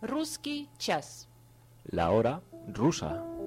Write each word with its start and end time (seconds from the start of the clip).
Русский 0.00 0.68
час. 0.78 1.26
La 1.90 2.10
hora 2.12 2.40
rusa. 2.72 3.37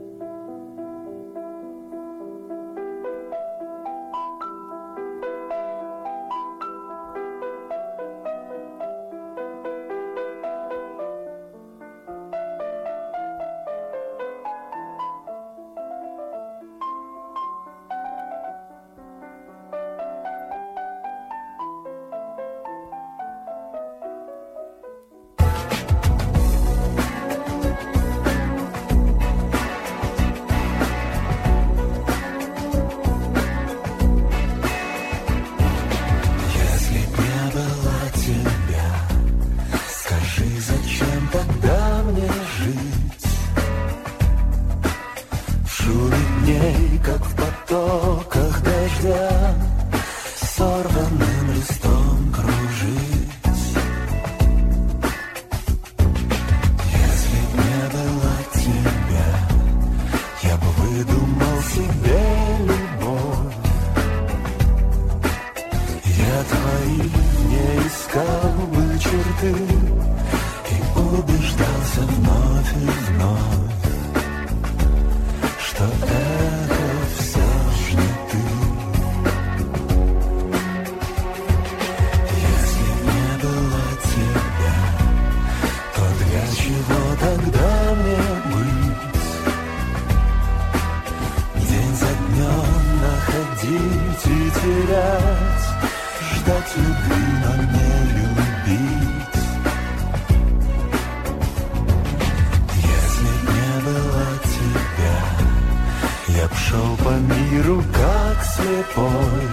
Я 106.41 106.47
б 106.47 106.55
шел 106.55 106.97
по 106.97 107.11
миру, 107.11 107.83
как 107.93 108.43
слепой. 108.43 109.47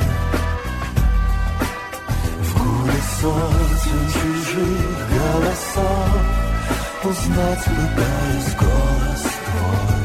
В 2.40 2.50
гуле 2.58 3.00
сотен 3.20 4.02
чужих 4.14 4.96
голосов 5.12 6.10
Узнать 7.04 7.64
пытаюсь 7.64 8.54
голос 8.58 9.22
твой 9.44 9.97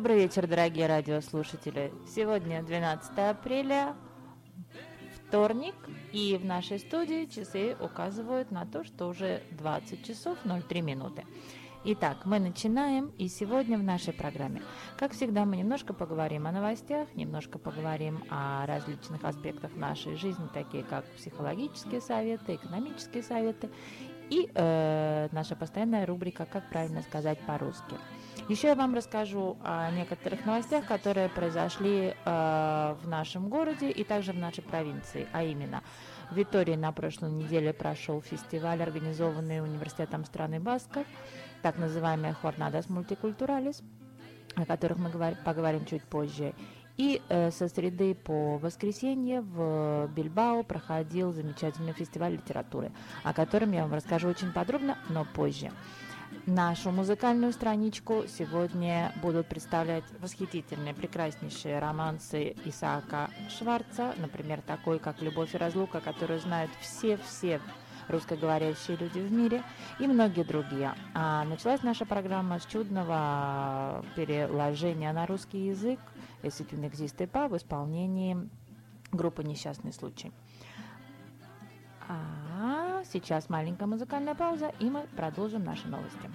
Добрый 0.00 0.16
вечер, 0.16 0.46
дорогие 0.46 0.86
радиослушатели. 0.86 1.92
Сегодня 2.08 2.62
12 2.62 3.18
апреля, 3.18 3.94
вторник, 5.28 5.74
и 6.10 6.38
в 6.40 6.44
нашей 6.46 6.78
студии 6.78 7.26
часы 7.26 7.76
указывают 7.78 8.50
на 8.50 8.64
то, 8.64 8.82
что 8.82 9.08
уже 9.08 9.42
20 9.50 10.02
часов 10.02 10.38
03 10.42 10.80
минуты. 10.80 11.26
Итак, 11.84 12.24
мы 12.24 12.38
начинаем, 12.38 13.12
и 13.18 13.28
сегодня 13.28 13.76
в 13.76 13.82
нашей 13.82 14.14
программе, 14.14 14.62
как 14.96 15.12
всегда, 15.12 15.44
мы 15.44 15.58
немножко 15.58 15.92
поговорим 15.92 16.46
о 16.46 16.52
новостях, 16.52 17.14
немножко 17.14 17.58
поговорим 17.58 18.24
о 18.30 18.64
различных 18.64 19.22
аспектах 19.22 19.76
нашей 19.76 20.16
жизни, 20.16 20.48
такие 20.54 20.82
как 20.82 21.04
психологические 21.16 22.00
советы, 22.00 22.54
экономические 22.54 23.22
советы, 23.22 23.68
и 24.30 24.50
э, 24.54 25.28
наша 25.32 25.56
постоянная 25.56 26.06
рубрика 26.06 26.46
«Как 26.46 26.70
правильно 26.70 27.02
сказать 27.02 27.38
по-русски». 27.40 27.96
Еще 28.48 28.68
я 28.68 28.74
вам 28.74 28.94
расскажу 28.94 29.58
о 29.62 29.90
некоторых 29.92 30.44
новостях, 30.44 30.86
которые 30.86 31.28
произошли 31.28 32.14
э, 32.24 32.96
в 33.00 33.08
нашем 33.08 33.48
городе 33.48 33.90
и 33.90 34.02
также 34.02 34.32
в 34.32 34.38
нашей 34.38 34.62
провинции, 34.62 35.28
а 35.32 35.44
именно 35.44 35.82
в 36.30 36.36
Витории 36.36 36.74
на 36.74 36.90
прошлой 36.90 37.30
неделе 37.30 37.72
прошел 37.72 38.20
фестиваль, 38.20 38.82
организованный 38.82 39.60
университетом 39.60 40.24
страны 40.24 40.58
Басков, 40.58 41.06
так 41.62 41.78
называемая 41.78 42.34
Хорнадас 42.34 42.88
Мультикультуралис, 42.88 43.82
о 44.56 44.66
которых 44.66 44.98
мы 44.98 45.10
говор- 45.10 45.36
поговорим 45.44 45.84
чуть 45.86 46.02
позже. 46.02 46.52
И 46.96 47.22
э, 47.28 47.50
со 47.52 47.68
среды 47.68 48.14
по 48.14 48.58
воскресенье 48.58 49.42
в 49.42 50.08
Бильбао 50.08 50.64
проходил 50.64 51.32
замечательный 51.32 51.92
фестиваль 51.92 52.32
литературы, 52.32 52.90
о 53.22 53.32
котором 53.32 53.72
я 53.72 53.82
вам 53.82 53.94
расскажу 53.94 54.28
очень 54.28 54.52
подробно, 54.52 54.98
но 55.08 55.24
позже. 55.24 55.70
Нашу 56.46 56.90
музыкальную 56.90 57.52
страничку 57.52 58.24
сегодня 58.26 59.12
будут 59.22 59.46
представлять 59.46 60.04
восхитительные, 60.20 60.94
прекраснейшие 60.94 61.78
романсы 61.78 62.56
Исаака 62.64 63.30
Шварца, 63.50 64.14
например, 64.16 64.62
такой, 64.62 64.98
как 64.98 65.20
«Любовь 65.20 65.54
и 65.54 65.58
разлука», 65.58 66.00
которую 66.00 66.40
знают 66.40 66.70
все-все 66.80 67.60
русскоговорящие 68.08 68.96
люди 68.96 69.18
в 69.18 69.30
мире 69.30 69.62
и 69.98 70.06
многие 70.06 70.42
другие. 70.42 70.94
А 71.14 71.44
началась 71.44 71.82
наша 71.82 72.06
программа 72.06 72.58
с 72.58 72.64
чудного 72.64 74.04
переложения 74.16 75.12
на 75.12 75.26
русский 75.26 75.66
язык 75.66 76.00
«Если 76.42 76.64
n'existe 76.64 77.30
pas» 77.30 77.48
в 77.48 77.56
исполнении 77.56 78.48
группы 79.12 79.44
«Несчастный 79.44 79.92
случай». 79.92 80.32
А 82.10 83.02
сейчас 83.12 83.48
маленькая 83.48 83.86
музыкальная 83.86 84.34
пауза, 84.34 84.72
и 84.80 84.90
мы 84.90 85.06
продолжим 85.16 85.64
наши 85.64 85.86
новости. 85.88 86.30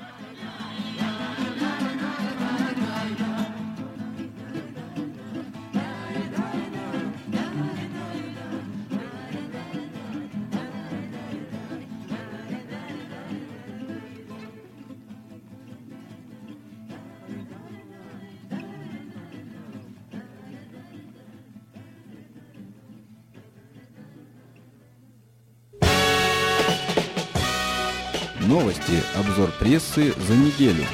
Новости. 28.56 29.04
Обзор 29.18 29.52
прессы 29.60 30.14
за 30.14 30.34
неделю. 30.34 30.86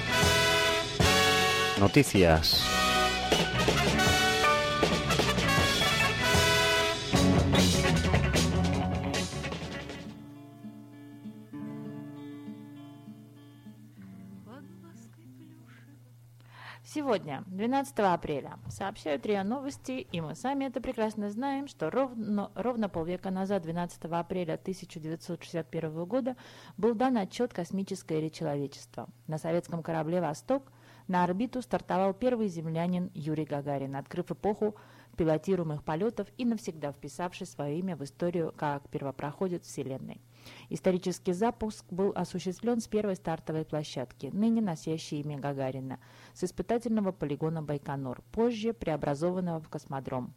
Noticias. 1.78 2.81
Сегодня, 17.82 17.96
12 17.96 18.00
апреля, 18.14 18.60
сообщают 18.70 19.26
РИА 19.26 19.44
Новости, 19.44 20.08
и 20.12 20.22
мы 20.22 20.36
сами 20.36 20.66
это 20.66 20.82
прекрасно 20.82 21.32
знаем, 21.32 21.68
что 21.68 21.90
ровно, 21.90 22.52
ровно 22.54 22.90
полвека 22.90 23.32
назад, 23.32 23.64
12 23.64 24.06
апреля 24.06 24.54
1961 24.54 26.06
года, 26.06 26.36
был 26.78 26.94
дан 26.94 27.18
отчет 27.18 27.54
«Космическое 27.54 28.20
или 28.20 28.30
человечество». 28.30 29.08
На 29.26 29.40
советском 29.40 29.82
корабле 29.82 30.22
«Восток» 30.22 30.72
на 31.08 31.24
орбиту 31.24 31.64
стартовал 31.64 32.14
первый 32.14 32.50
землянин 32.50 33.10
Юрий 33.16 33.46
Гагарин, 33.46 33.96
открыв 33.96 34.30
эпоху 34.32 34.76
пилотируемых 35.18 35.84
полетов 35.84 36.28
и 36.38 36.46
навсегда 36.46 36.92
вписавший 36.92 37.48
свое 37.48 37.80
имя 37.80 37.96
в 37.96 38.04
историю 38.04 38.54
как 38.56 38.88
первопроходец 38.90 39.66
Вселенной. 39.66 40.22
Исторический 40.70 41.34
запуск 41.34 41.86
был 41.92 42.12
осуществлен 42.16 42.80
с 42.80 42.88
первой 42.88 43.16
стартовой 43.16 43.66
площадки, 43.66 44.30
ныне 44.34 44.62
носящей 44.62 45.22
имя 45.22 45.38
Гагарина, 45.38 46.00
с 46.34 46.44
испытательного 46.44 47.12
полигона 47.12 47.62
Байконур, 47.62 48.22
позже 48.32 48.74
преобразованного 48.74 49.60
в 49.60 49.70
космодром. 49.70 50.34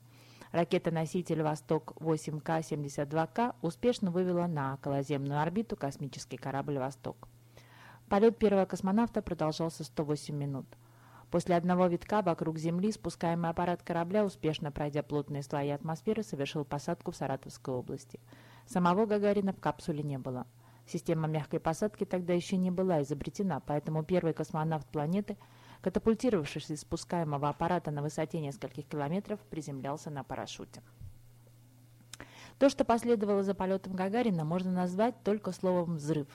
Ракета-носитель 0.52 1.42
«Восток-8К-72К» 1.42 3.56
успешно 3.60 4.10
вывела 4.10 4.46
на 4.46 4.74
околоземную 4.74 5.40
орбиту 5.40 5.76
космический 5.76 6.36
корабль 6.36 6.78
«Восток». 6.78 7.28
Полет 8.08 8.38
первого 8.38 8.64
космонавта 8.64 9.22
продолжался 9.22 9.82
108 9.82 10.34
минут. 10.34 10.66
После 11.30 11.56
одного 11.56 11.88
витка 11.88 12.22
вокруг 12.22 12.58
Земли 12.58 12.92
спускаемый 12.92 13.50
аппарат 13.50 13.82
корабля, 13.82 14.24
успешно 14.24 14.70
пройдя 14.70 15.02
плотные 15.02 15.42
слои 15.42 15.70
атмосферы, 15.70 16.22
совершил 16.22 16.64
посадку 16.64 17.10
в 17.10 17.16
Саратовской 17.16 17.74
области. 17.74 18.20
Самого 18.66 19.06
Гагарина 19.06 19.52
в 19.52 19.60
капсуле 19.60 20.02
не 20.02 20.18
было. 20.18 20.46
Система 20.86 21.26
мягкой 21.28 21.60
посадки 21.60 22.04
тогда 22.04 22.34
еще 22.34 22.56
не 22.56 22.70
была 22.70 23.02
изобретена, 23.02 23.60
поэтому 23.60 24.04
первый 24.04 24.34
космонавт 24.34 24.86
планеты, 24.88 25.36
катапультировавшись 25.80 26.70
из 26.70 26.80
спускаемого 26.80 27.48
аппарата 27.48 27.90
на 27.90 28.02
высоте 28.02 28.40
нескольких 28.40 28.86
километров, 28.86 29.40
приземлялся 29.50 30.10
на 30.10 30.24
парашюте. 30.24 30.82
То, 32.58 32.68
что 32.68 32.84
последовало 32.84 33.42
за 33.42 33.54
полетом 33.54 33.94
Гагарина, 33.94 34.44
можно 34.44 34.70
назвать 34.70 35.14
только 35.24 35.52
словом 35.52 35.96
«взрыв». 35.96 36.28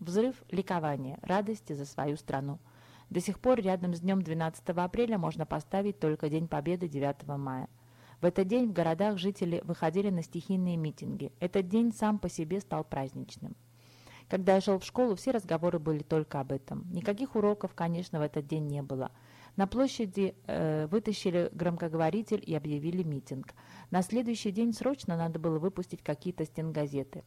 Взрыв 0.00 0.42
ликования, 0.50 1.18
радости 1.22 1.72
за 1.72 1.86
свою 1.86 2.16
страну– 2.16 2.58
до 3.10 3.20
сих 3.20 3.38
пор 3.38 3.60
рядом 3.60 3.94
с 3.94 4.00
днем 4.00 4.22
12 4.22 4.68
апреля 4.70 5.18
можно 5.18 5.46
поставить 5.46 6.00
только 6.00 6.28
День 6.28 6.48
Победы 6.48 6.88
9 6.88 7.26
мая. 7.38 7.68
В 8.24 8.26
этот 8.26 8.48
день 8.48 8.68
в 8.68 8.72
городах 8.72 9.18
жители 9.18 9.60
выходили 9.64 10.08
на 10.08 10.22
стихийные 10.22 10.78
митинги. 10.78 11.30
Этот 11.40 11.68
день 11.68 11.92
сам 11.92 12.18
по 12.18 12.30
себе 12.30 12.60
стал 12.60 12.82
праздничным. 12.82 13.54
Когда 14.30 14.54
я 14.54 14.62
шел 14.62 14.78
в 14.78 14.84
школу, 14.86 15.14
все 15.14 15.30
разговоры 15.30 15.78
были 15.78 16.02
только 16.02 16.40
об 16.40 16.50
этом. 16.50 16.90
Никаких 16.90 17.36
уроков, 17.36 17.74
конечно, 17.74 18.18
в 18.18 18.22
этот 18.22 18.46
день 18.46 18.66
не 18.66 18.80
было. 18.80 19.10
На 19.56 19.66
площади 19.66 20.34
э, 20.46 20.86
вытащили 20.86 21.50
громкоговоритель 21.52 22.42
и 22.42 22.54
объявили 22.54 23.02
митинг. 23.02 23.52
На 23.90 24.00
следующий 24.00 24.52
день 24.52 24.72
срочно 24.72 25.18
надо 25.18 25.38
было 25.38 25.58
выпустить 25.58 26.02
какие-то 26.02 26.46
стенгазеты. 26.46 27.24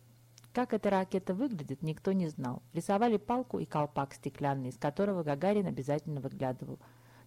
Как 0.51 0.73
эта 0.73 0.89
ракета 0.89 1.35
выглядит, 1.35 1.83
никто 1.83 2.11
не 2.11 2.27
знал. 2.27 2.63
Рисовали 2.73 3.17
палку 3.17 3.59
и 3.59 3.65
колпак 3.65 4.15
стеклянный, 4.15 4.69
из 4.69 4.77
которого 4.77 5.21
Гагарин 5.21 5.67
обязательно 5.67 6.21
выглядывал. 6.21 6.79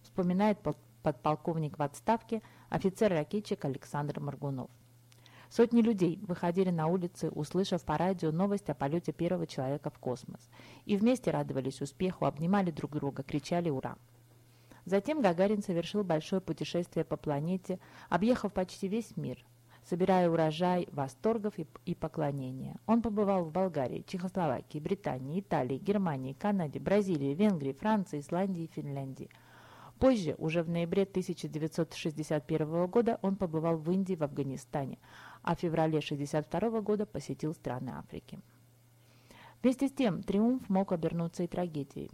Вспоминает 0.03 0.57
подполковник 1.01 1.77
в 1.77 1.81
отставке, 1.81 2.41
офицер-ракетчик 2.71 3.63
Александр 3.65 4.19
Маргунов. 4.19 4.71
Сотни 5.49 5.81
людей 5.81 6.17
выходили 6.25 6.69
на 6.69 6.87
улицы, 6.87 7.29
услышав 7.29 7.83
по 7.83 7.97
радио 7.97 8.31
новость 8.31 8.69
о 8.69 8.73
полете 8.73 9.11
первого 9.11 9.45
человека 9.45 9.89
в 9.89 9.99
космос. 9.99 10.49
И 10.85 10.95
вместе 10.95 11.29
радовались 11.29 11.81
успеху, 11.81 12.25
обнимали 12.25 12.71
друг 12.71 12.93
друга, 12.93 13.21
кричали 13.23 13.69
«Ура!». 13.69 13.97
Затем 14.85 15.21
Гагарин 15.21 15.61
совершил 15.61 16.03
большое 16.03 16.41
путешествие 16.41 17.03
по 17.03 17.17
планете, 17.17 17.77
объехав 18.09 18.53
почти 18.53 18.87
весь 18.87 19.15
мир 19.17 19.45
собирая 19.83 20.29
урожай 20.29 20.87
восторгов 20.91 21.57
и, 21.57 21.67
и 21.85 21.95
поклонения. 21.95 22.75
Он 22.85 23.01
побывал 23.01 23.43
в 23.43 23.51
Болгарии, 23.51 24.05
Чехословакии, 24.07 24.79
Британии, 24.79 25.39
Италии, 25.39 25.77
Германии, 25.77 26.33
Канаде, 26.33 26.79
Бразилии, 26.79 27.33
Венгрии, 27.33 27.73
Франции, 27.73 28.19
Исландии 28.19 28.63
и 28.63 28.71
Финляндии. 28.73 29.29
Позже, 30.01 30.33
уже 30.39 30.63
в 30.63 30.69
ноябре 30.69 31.03
1961 31.03 32.87
года, 32.87 33.19
он 33.21 33.35
побывал 33.35 33.77
в 33.77 33.91
Индии, 33.91 34.15
в 34.15 34.23
Афганистане, 34.23 34.97
а 35.43 35.55
в 35.55 35.59
феврале 35.59 35.99
1962 35.99 36.81
года 36.81 37.05
посетил 37.05 37.53
страны 37.53 37.91
Африки. 37.91 38.39
Вместе 39.61 39.87
с 39.87 39.91
тем, 39.91 40.23
триумф 40.23 40.67
мог 40.69 40.91
обернуться 40.91 41.43
и 41.43 41.47
трагедией. 41.47 42.09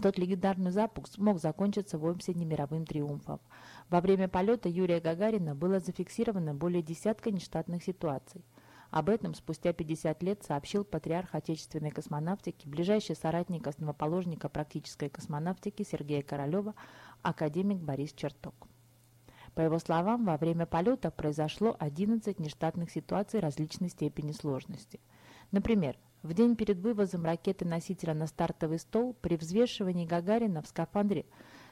Тот 0.00 0.16
легендарный 0.16 0.70
запуск 0.70 1.18
мог 1.18 1.40
закончиться 1.40 1.98
вовсе 1.98 2.32
не 2.32 2.46
мировым 2.46 2.86
триумфом. 2.86 3.40
Во 3.90 4.00
время 4.00 4.28
полета 4.28 4.70
Юрия 4.70 5.00
Гагарина 5.00 5.54
было 5.54 5.78
зафиксировано 5.78 6.54
более 6.54 6.82
десятка 6.82 7.30
нештатных 7.30 7.84
ситуаций. 7.84 8.42
Об 8.92 9.08
этом 9.08 9.32
спустя 9.32 9.72
50 9.72 10.22
лет 10.22 10.42
сообщил 10.44 10.84
патриарх 10.84 11.34
отечественной 11.34 11.90
космонавтики, 11.90 12.68
ближайший 12.68 13.16
соратник 13.16 13.66
основоположника 13.66 14.50
практической 14.50 15.08
космонавтики 15.08 15.82
Сергея 15.82 16.20
Королева, 16.20 16.74
академик 17.22 17.78
Борис 17.78 18.12
Черток. 18.12 18.68
По 19.54 19.62
его 19.62 19.78
словам, 19.78 20.26
во 20.26 20.36
время 20.36 20.66
полета 20.66 21.10
произошло 21.10 21.74
11 21.78 22.38
нештатных 22.38 22.90
ситуаций 22.90 23.40
различной 23.40 23.88
степени 23.88 24.32
сложности. 24.32 25.00
Например, 25.52 25.96
в 26.22 26.34
день 26.34 26.54
перед 26.54 26.76
вывозом 26.76 27.24
ракеты-носителя 27.24 28.12
на 28.12 28.26
стартовый 28.26 28.78
стол 28.78 29.14
при 29.22 29.36
взвешивании 29.36 30.04
Гагарина 30.04 30.60
в 30.60 30.68
скафандре 30.68 31.24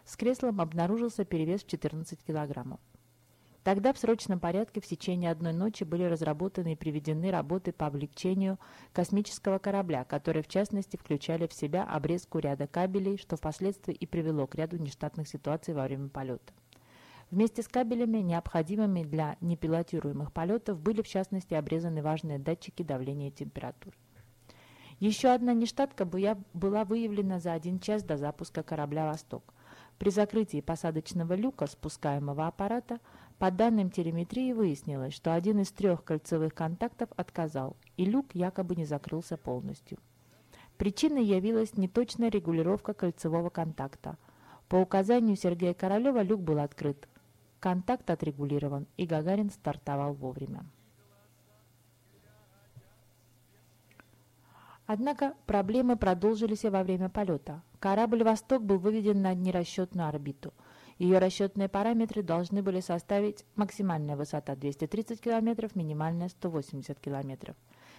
с 0.07 0.17
креслом 0.17 0.59
обнаружился 0.59 1.27
перевес 1.27 1.65
в 1.65 1.67
14 1.67 2.25
килограммов. 2.25 2.81
Тогда 3.63 3.93
в 3.93 3.99
срочном 3.99 4.41
порядке 4.41 4.81
в 4.81 4.87
течение 4.87 5.31
одной 5.31 5.53
ночи 5.53 5.85
были 5.85 6.05
разработаны 6.05 6.73
и 6.73 6.77
приведены 6.77 7.31
работы 7.31 7.73
по 7.73 7.87
облегчению 7.87 8.59
космического 8.93 9.59
корабля, 9.59 10.05
которые 10.05 10.43
в 10.43 10.49
частности 10.49 10.97
включали 10.97 11.47
в 11.47 11.53
себя 11.53 11.85
обрезку 11.85 12.39
ряда 12.39 12.67
кабелей, 12.67 13.19
что 13.19 13.37
впоследствии 13.37 13.95
и 13.95 14.07
привело 14.07 14.47
к 14.47 14.55
ряду 14.55 14.79
нештатных 14.79 15.29
ситуаций 15.29 15.75
во 15.75 15.85
время 15.85 16.09
полета. 16.09 16.55
Вместе 17.31 17.63
с 17.63 17.69
кабелями, 17.69 18.19
необходимыми 18.19 19.05
для 19.05 19.37
непилотируемых 19.41 20.33
полетов, 20.33 20.81
были 20.81 21.03
в 21.03 21.07
частности 21.07 21.55
обрезаны 21.55 22.03
важные 22.03 22.39
датчики 22.39 22.83
давления 22.83 23.29
и 23.29 23.33
температуры. 23.33 23.95
Еще 25.01 25.29
одна 25.29 25.55
нештатка 25.55 26.05
была 26.05 26.85
выявлена 26.85 27.39
за 27.41 27.53
один 27.53 27.79
час 27.79 28.03
до 28.03 28.17
запуска 28.17 28.63
корабля 28.63 29.07
«Восток». 29.07 29.55
При 29.99 30.11
закрытии 30.11 30.61
посадочного 30.61 31.35
люка 31.35 31.67
спускаемого 31.67 32.47
аппарата 32.47 33.01
по 33.41 33.51
данным 33.51 33.91
телеметрии 33.91 34.53
выяснилось, 34.53 35.15
что 35.15 35.33
один 35.33 35.61
из 35.61 35.73
трех 35.73 36.05
кольцевых 36.05 36.55
контактов 36.55 37.09
отказал, 37.17 37.75
и 37.97 38.05
люк 38.05 38.35
якобы 38.35 38.77
не 38.77 38.85
закрылся 38.85 39.39
полностью. 39.39 39.97
Причиной 40.77 41.25
явилась 41.25 41.75
неточная 41.75 42.31
регулировка 42.31 42.93
кольцевого 42.93 43.49
контакта. 43.49 44.19
По 44.69 44.77
указанию 44.77 45.37
Сергея 45.37 45.73
Королева 45.73 46.21
люк 46.21 46.43
был 46.43 46.59
открыт, 46.59 47.09
контакт 47.61 48.11
отрегулирован, 48.11 48.87
и 48.99 49.07
Гагарин 49.07 49.49
стартовал 49.49 50.13
вовремя. 50.13 50.67
Однако 54.85 55.33
проблемы 55.47 55.97
продолжились 55.97 56.65
и 56.65 56.69
во 56.69 56.83
время 56.83 57.09
полета. 57.09 57.63
Корабль 57.79 58.23
«Восток» 58.23 58.63
был 58.63 58.77
выведен 58.77 59.23
на 59.23 59.33
нерасчетную 59.33 60.09
орбиту. 60.09 60.53
Ее 61.01 61.17
расчетные 61.17 61.71
параметры 61.71 62.23
должны 62.23 62.63
были 62.63 62.81
составить 62.81 63.47
максимальная 63.57 64.17
высота 64.17 64.55
230 64.55 65.19
км, 65.19 65.71
минимальная 65.75 66.29
180 66.29 67.01
км. 67.01 67.55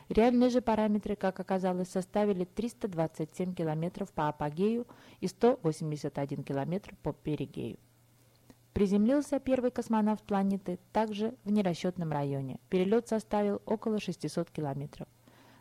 Реальные 0.10 0.51
же 0.51 0.62
параметры, 0.62 1.15
как 1.15 1.39
оказалось, 1.39 1.89
составили 1.89 2.46
327 2.46 3.55
км 3.55 4.05
по 4.13 4.27
апогею 4.27 4.86
и 5.20 5.25
181 5.25 6.43
км 6.43 6.96
по 7.01 7.12
перигею. 7.12 7.79
Приземлился 8.74 9.39
первый 9.39 9.72
космонавт 9.72 10.24
планеты 10.24 10.77
также 10.93 11.34
в 11.43 11.51
нерасчетном 11.51 12.12
районе. 12.12 12.60
Перелет 12.70 13.08
составил 13.08 13.63
около 13.65 14.00
600 14.00 14.51
километров. 14.51 15.08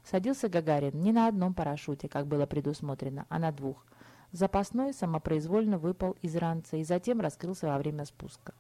Садился 0.04 0.50
Гагарин 0.50 1.00
не 1.00 1.12
на 1.12 1.26
одном 1.26 1.54
парашюте, 1.54 2.06
как 2.06 2.26
было 2.26 2.44
предусмотрено, 2.44 3.24
а 3.30 3.38
на 3.38 3.50
двух. 3.50 3.86
Запасной 4.32 4.94
самопроизвольно 4.94 5.78
выпал 5.78 6.16
из 6.22 6.36
ранца 6.36 6.76
и 6.76 6.84
затем 6.84 7.20
раскрылся 7.20 7.66
во 7.66 7.78
время 7.78 8.04
спуска. 8.04 8.54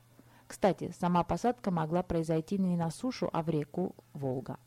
Кстати, 0.48 0.92
сама 0.98 1.22
посадка 1.22 1.70
могла 1.70 2.02
произойти 2.02 2.58
не 2.58 2.76
на 2.76 2.90
сушу, 2.90 3.30
а 3.32 3.42
в 3.42 3.48
реку 3.48 3.94
Волга. 4.12 4.58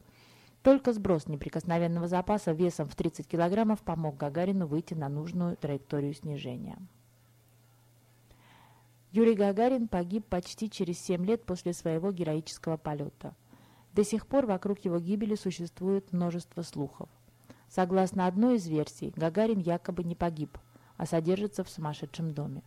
Только 0.62 0.94
сброс 0.94 1.28
неприкосновенного 1.28 2.08
запаса 2.08 2.54
весом 2.54 2.88
в 2.88 2.96
30 2.96 3.28
килограммов 3.28 3.82
помог 3.82 4.16
Гагарину 4.16 4.66
выйти 4.66 4.94
на 4.94 5.10
нужную 5.10 5.58
траекторию 5.58 6.14
снижения. 6.14 6.78
Юрий 9.12 9.36
Гагарин 9.36 9.90
погиб 9.90 10.26
почти 10.26 10.70
через 10.70 11.00
7 11.02 11.26
лет 11.26 11.44
после 11.44 11.74
своего 11.74 12.14
героического 12.14 12.78
полета. 12.78 13.36
До 13.92 14.06
сих 14.06 14.26
пор 14.26 14.46
вокруг 14.46 14.80
его 14.80 15.00
гибели 15.00 15.36
существует 15.36 16.14
множество 16.14 16.62
слухов. 16.62 17.10
Согласно 17.68 18.26
одной 18.26 18.56
из 18.56 18.66
версий, 18.68 19.12
Гагарин 19.16 19.60
якобы 19.60 20.06
не 20.06 20.16
погиб, 20.16 20.58
а 20.98 21.06
содержится 21.06 21.64
в 21.64 21.70
сумасшедшем 21.70 22.32
доме. 22.32 22.64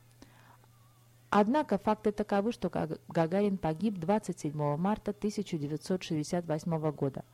Однако 1.31 1.79
факты 1.79 2.13
таковы, 2.13 2.53
что 2.53 2.71
Гагарин 3.09 3.59
погиб 3.59 3.99
27 3.99 4.77
марта 4.77 5.11
1968 5.11 6.91
года, 6.93 7.25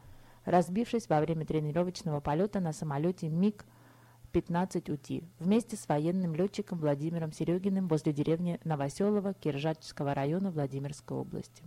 разбившись 0.44 1.08
во 1.08 1.20
время 1.20 1.46
тренировочного 1.46 2.20
полета 2.20 2.60
на 2.60 2.72
самолете 2.72 3.28
МиГ-15УТ 3.28 5.24
вместе 5.38 5.76
с 5.76 5.86
военным 5.88 6.34
летчиком 6.34 6.78
Владимиром 6.78 7.32
Серегиным 7.32 7.86
возле 7.86 8.12
деревни 8.12 8.58
Новоселово 8.64 9.34
Киржачского 9.34 10.14
района 10.14 10.50
Владимирской 10.50 11.16
области. 11.16 11.62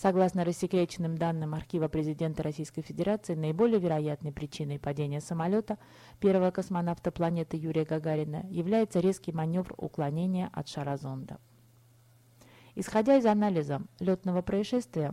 Согласно 0.00 0.46
рассекреченным 0.46 1.18
данным 1.18 1.52
архива 1.52 1.88
президента 1.88 2.42
Российской 2.42 2.80
Федерации, 2.80 3.34
наиболее 3.34 3.78
вероятной 3.78 4.32
причиной 4.32 4.78
падения 4.78 5.20
самолета 5.20 5.76
первого 6.20 6.50
космонавта 6.50 7.10
планеты 7.10 7.58
Юрия 7.58 7.84
Гагарина 7.84 8.46
является 8.48 9.00
резкий 9.00 9.30
маневр 9.30 9.74
уклонения 9.76 10.48
от 10.54 10.68
шара 10.68 10.96
зонда. 10.96 11.36
Исходя 12.74 13.18
из 13.18 13.26
анализа 13.26 13.82
летного 13.98 14.40
происшествия 14.40 15.12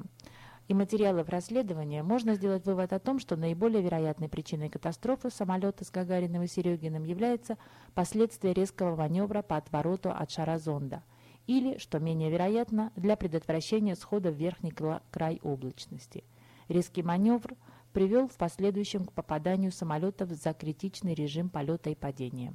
и 0.69 0.73
материалов 0.73 1.27
расследования, 1.27 2.01
можно 2.01 2.35
сделать 2.35 2.65
вывод 2.65 2.93
о 2.93 2.99
том, 2.99 3.19
что 3.19 3.35
наиболее 3.35 3.81
вероятной 3.81 4.29
причиной 4.29 4.69
катастрофы 4.69 5.29
самолета 5.31 5.83
с 5.83 5.91
Гагариным 5.91 6.43
и 6.43 6.47
Серегиным 6.47 7.03
является 7.03 7.57
последствия 7.93 8.53
резкого 8.53 8.95
маневра 8.95 9.41
по 9.41 9.57
отвороту 9.57 10.11
от 10.11 10.31
шара 10.31 10.57
зонда– 10.57 11.03
или, 11.47 11.77
что 11.77 11.99
менее 11.99 12.29
вероятно, 12.29 12.91
для 12.95 13.15
предотвращения 13.15 13.95
схода 13.95 14.29
в 14.31 14.35
верхний 14.35 14.73
край 15.11 15.39
облачности. 15.41 16.23
Резкий 16.67 17.01
маневр 17.01 17.55
привел 17.93 18.27
в 18.27 18.35
последующем 18.35 19.05
к 19.05 19.13
попаданию 19.13 19.71
самолетов 19.71 20.29
за 20.29 20.53
критичный 20.53 21.15
режим 21.15 21.49
полета 21.49 21.89
и 21.89 21.95
падения 21.95 22.53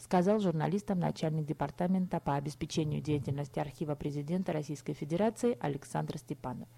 сказал 0.00 0.40
журналистам 0.40 0.98
начальник 0.98 1.46
департамента 1.46 2.20
по 2.20 2.34
обеспечению 2.36 3.02
деятельности 3.02 3.58
архива 3.58 3.94
президента 3.94 4.52
Российской 4.52 4.94
Федерации 4.94 5.58
Александр 5.60 6.16
Степанов. 6.16 6.68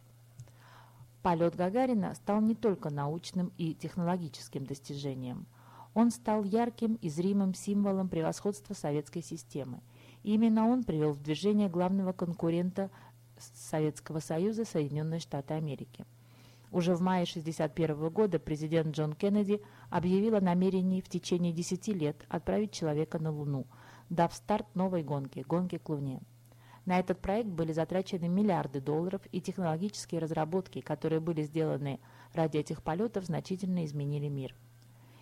Полет 1.23 1.55
Гагарина 1.55 2.15
стал 2.17 2.41
не 2.41 2.57
только 2.57 2.91
научным 2.91 3.53
и 3.57 3.75
технологическим 3.75 4.67
достижением. 4.67 5.47
Он 5.95 6.11
стал 6.11 6.43
ярким 6.43 6.95
и 6.95 7.09
зримым 7.09 7.55
символом 7.55 8.09
превосходства 8.09 8.75
советской 8.75 9.23
системы– 9.23 9.81
именно 10.23 10.69
он 10.69 10.85
привел 10.85 11.13
в 11.13 11.23
движение 11.23 11.69
главного 11.69 12.13
конкурента 12.13 12.91
Советского 13.55 14.21
Союза 14.21 14.65
Соединенные 14.65 15.21
Штаты 15.21 15.55
Америки. 15.55 16.05
Уже 16.71 16.95
в 16.95 17.03
мае 17.03 17.25
1961 17.25 18.09
года 18.09 18.39
президент 18.39 18.97
Джон 18.97 19.13
Кеннеди 19.13 19.61
объявил 19.91 20.37
о 20.37 20.41
намерении 20.41 21.03
в 21.03 21.09
течение 21.09 21.53
10 21.53 21.89
лет 21.89 22.25
отправить 22.29 22.73
человека 22.73 23.19
на 23.19 23.31
Луну, 23.31 23.67
дав 24.09 24.33
старт 24.33 24.67
новой 24.75 25.03
гонке– 25.03 25.43
гонке 25.47 25.79
к 25.79 25.89
Луне. 25.91 26.21
На 26.87 26.99
этот 26.99 27.21
проект 27.21 27.51
были 27.51 27.73
затрачены 27.73 28.29
миллиарды 28.29 28.81
долларов, 28.81 29.21
и 29.31 29.41
технологические 29.41 30.21
разработки, 30.21 30.81
которые 30.81 31.21
были 31.21 31.43
сделаны 31.43 32.01
ради 32.33 32.57
этих 32.57 32.83
полетов, 32.83 33.27
значительно 33.27 33.85
изменили 33.85 34.29
мир. 34.29 34.57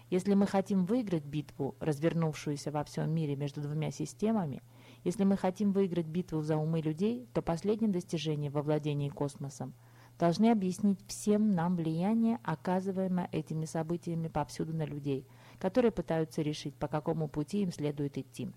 Если 0.08 0.34
мы 0.34 0.46
хотим 0.46 0.86
выиграть 0.86 1.24
битву, 1.24 1.74
развернувшуюся 1.80 2.70
во 2.70 2.84
всем 2.84 3.10
мире 3.10 3.36
между 3.36 3.60
двумя 3.60 3.90
системами– 3.90 4.62
если 5.04 5.24
мы 5.24 5.36
хотим 5.36 5.72
выиграть 5.72 6.06
битву 6.06 6.42
за 6.42 6.56
умы 6.56 6.80
людей, 6.80 7.26
то 7.32 7.42
последнее 7.42 7.90
достижение 7.90 8.50
во 8.50 8.62
владении 8.62 9.08
космосом 9.08 9.74
должны 10.18 10.50
объяснить 10.50 11.00
всем 11.06 11.54
нам 11.54 11.76
влияние, 11.76 12.38
оказываемое 12.44 13.28
этими 13.32 13.64
событиями 13.64 14.28
повсюду 14.28 14.74
на 14.74 14.84
людей, 14.84 15.26
которые 15.58 15.90
пытаются 15.92 16.42
решить, 16.42 16.74
по 16.74 16.88
какому 16.88 17.26
пути 17.28 17.62
им 17.62 17.72
следует 17.72 18.18
идти. 18.18 18.50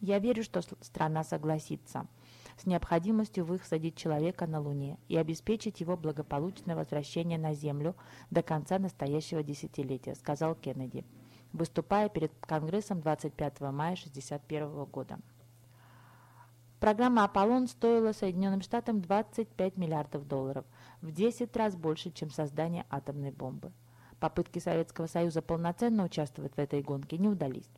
Я 0.00 0.18
верю, 0.18 0.42
что 0.42 0.62
страна 0.80 1.22
согласится 1.22 2.08
с 2.56 2.66
необходимостью 2.66 3.44
высадить 3.44 3.96
человека 3.96 4.48
на 4.48 4.60
Луне 4.60 4.98
и 5.08 5.16
обеспечить 5.16 5.80
его 5.80 5.96
благополучное 5.96 6.74
возвращение 6.74 7.38
на 7.38 7.54
Землю 7.54 7.94
до 8.30 8.42
конца 8.42 8.80
настоящего 8.80 9.44
десятилетия, 9.44 10.16
сказал 10.16 10.56
Кеннеди 10.56 11.04
выступая 11.52 12.08
перед 12.08 12.32
Конгрессом 12.40 13.00
25 13.00 13.60
мая 13.60 13.94
1961 13.94 14.84
года. 14.84 15.18
Программа 16.80 17.24
«Аполлон» 17.24 17.68
стоила 17.68 18.12
Соединенным 18.12 18.60
Штатам 18.60 19.00
25 19.00 19.76
миллиардов 19.76 20.26
долларов, 20.26 20.64
в 21.00 21.12
10 21.12 21.56
раз 21.56 21.76
больше, 21.76 22.10
чем 22.10 22.30
создание 22.30 22.86
атомной 22.90 23.30
бомбы. 23.30 23.72
Попытки 24.18 24.58
Советского 24.58 25.06
Союза 25.06 25.42
полноценно 25.42 26.04
участвовать 26.04 26.54
в 26.54 26.58
этой 26.58 26.82
гонке 26.82 27.18
не 27.18 27.28
удались. 27.28 27.70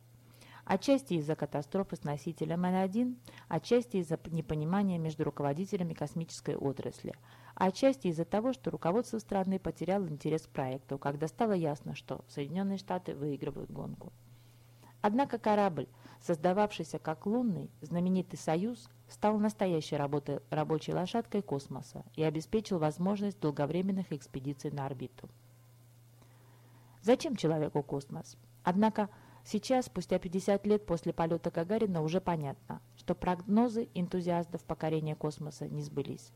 Отчасти 0.63 1.13
из-за 1.13 1.35
катастрофы 1.35 1.95
с 1.95 2.03
носителем 2.03 2.65
Н-1, 2.65 3.15
отчасти 3.47 3.97
из-за 3.97 4.19
непонимания 4.31 4.97
между 4.97 5.23
руководителями 5.23 5.93
космической 5.93 6.55
отрасли– 6.55 7.13
а 7.55 7.67
отчасти 7.67 8.07
из-за 8.07 8.25
того, 8.25 8.53
что 8.53 8.69
руководство 8.69 9.17
страны 9.19 9.59
потеряло 9.59 10.07
интерес 10.07 10.43
к 10.43 10.49
проекту, 10.49 10.97
когда 10.97 11.27
стало 11.27 11.53
ясно, 11.53 11.95
что 11.95 12.23
Соединенные 12.27 12.77
Штаты 12.77 13.15
выигрывают 13.15 13.71
гонку. 13.71 14.11
Однако 15.01 15.37
корабль, 15.37 15.87
создававшийся 16.19 16.99
как 16.99 17.25
лунный, 17.25 17.69
знаменитый 17.81 18.39
«Союз», 18.39 18.89
стал 19.07 19.37
настоящей 19.37 19.95
работой, 19.95 20.39
рабочей 20.49 20.93
лошадкой 20.93 21.43
космоса 21.43 22.03
и 22.15 22.23
обеспечил 22.23 22.79
возможность 22.79 23.39
долговременных 23.39 24.11
экспедиций 24.11 24.71
на 24.71 24.85
орбиту. 24.85 25.29
Зачем 27.03 27.35
человеку 27.35 27.83
космос? 27.83 28.35
Однако 28.63 29.09
сейчас, 29.43 29.85
спустя 29.85 30.17
50 30.17 30.65
лет 30.65 30.85
после 30.87 31.13
полета 31.13 31.51
Гагарина, 31.51 32.01
уже 32.01 32.19
понятно, 32.19 32.81
что 32.97 33.13
прогнозы 33.13 33.87
энтузиастов 33.93 34.63
покорения 34.63 35.15
космоса 35.15 35.67
не 35.67 35.83
сбылись. 35.83 36.31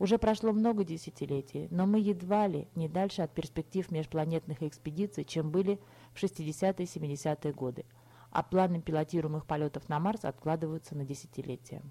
Уже 0.00 0.16
прошло 0.16 0.52
много 0.52 0.82
десятилетий, 0.82 1.68
но 1.70 1.86
мы 1.86 2.00
едва 2.00 2.46
ли 2.46 2.66
не 2.74 2.88
дальше 2.88 3.20
от 3.20 3.34
перспектив 3.34 3.90
межпланетных 3.90 4.62
экспедиций, 4.62 5.26
чем 5.26 5.50
были 5.50 5.78
в 6.14 6.22
60-е 6.24 6.86
и 6.86 6.88
70-е 6.88 7.52
годы, 7.52 7.84
а 8.30 8.42
планы 8.42 8.80
пилотируемых 8.80 9.44
полетов 9.44 9.90
на 9.90 10.00
Марс 10.00 10.24
откладываются 10.24 10.96
на 10.96 11.04
десятилетия. 11.04 11.82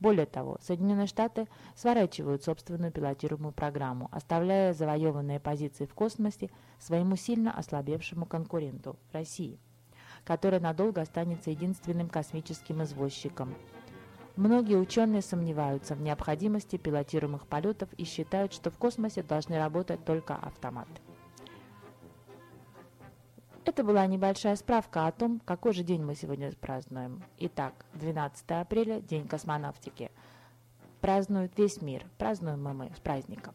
Более 0.00 0.26
того, 0.26 0.58
Соединенные 0.60 1.06
Штаты 1.06 1.48
сворачивают 1.74 2.44
собственную 2.44 2.92
пилотируемую 2.92 3.52
программу, 3.52 4.10
оставляя 4.12 4.74
завоеванные 4.74 5.40
позиции 5.40 5.86
в 5.86 5.94
космосе 5.94 6.50
своему 6.78 7.16
сильно 7.16 7.52
ослабевшему 7.56 8.26
конкуренту– 8.26 8.96
России. 9.12 9.58
который 10.24 10.60
надолго 10.60 11.00
останется 11.00 11.50
единственным 11.50 12.10
космическим 12.10 12.82
извозчиком. 12.82 13.54
Многие 14.36 14.76
ученые 14.76 15.22
сомневаются 15.22 15.94
в 15.94 16.00
необходимости 16.00 16.76
пилотируемых 16.76 17.46
полетов 17.46 17.92
и 17.94 18.04
считают, 18.04 18.52
что 18.52 18.70
в 18.70 18.76
космосе 18.76 19.22
должны 19.22 19.58
работать 19.58 20.04
только 20.04 20.34
автоматы. 20.34 21.00
Это 23.64 23.84
была 23.84 24.06
небольшая 24.06 24.56
справка 24.56 25.06
о 25.06 25.12
том, 25.12 25.40
какой 25.44 25.74
же 25.74 25.82
день 25.82 26.02
мы 26.02 26.14
сегодня 26.14 26.50
празднуем. 26.52 27.22
Итак, 27.38 27.74
12 27.94 28.50
апреля, 28.52 29.00
День 29.00 29.28
космонавтики. 29.28 30.10
Празднует 31.00 31.56
весь 31.58 31.80
мир. 31.82 32.06
Празднуем 32.18 32.62
мы 32.62 32.90
с 32.96 33.00
праздником. 33.00 33.54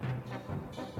Кавалергарды 0.00 0.91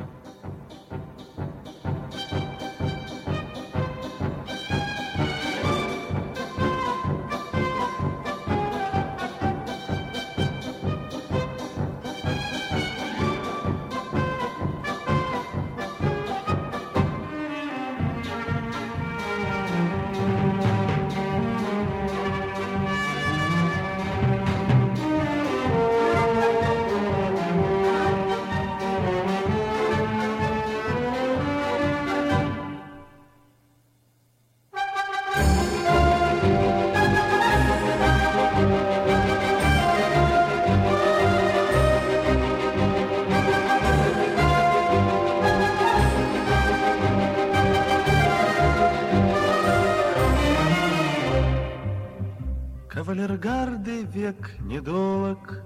век 54.15 54.51
недолог, 54.61 55.63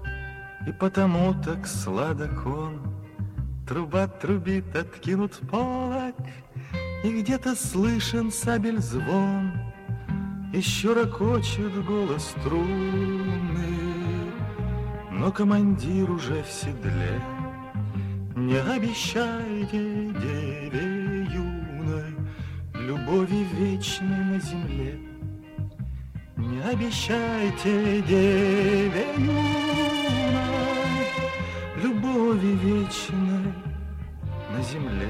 И 0.67 0.71
потому 0.71 1.33
так 1.43 1.67
сладок 1.67 2.45
он. 2.45 2.81
Труба 3.67 4.07
трубит, 4.07 4.75
откинут 4.75 5.37
полок, 5.49 6.15
И 7.03 7.21
где-то 7.21 7.55
слышен 7.55 8.31
сабель 8.31 8.79
звон, 8.79 9.51
Еще 10.53 10.93
ракочет 10.93 11.85
голос 11.85 12.35
струны, 12.39 13.67
Но 15.11 15.31
командир 15.31 16.09
уже 16.09 16.43
в 16.43 16.47
седле. 16.47 17.21
Не 18.35 18.57
обещайте 18.57 20.13
деве 20.21 21.23
юной 21.23 22.15
Любови 22.73 23.45
вечной 23.53 24.23
на 24.25 24.39
земле. 24.39 25.16
Обещайте 26.69 28.01
деве 28.01 29.05
юной 29.15 30.27
Любови 31.81 32.57
вечной 32.61 33.53
на 34.51 34.61
земле. 34.61 35.07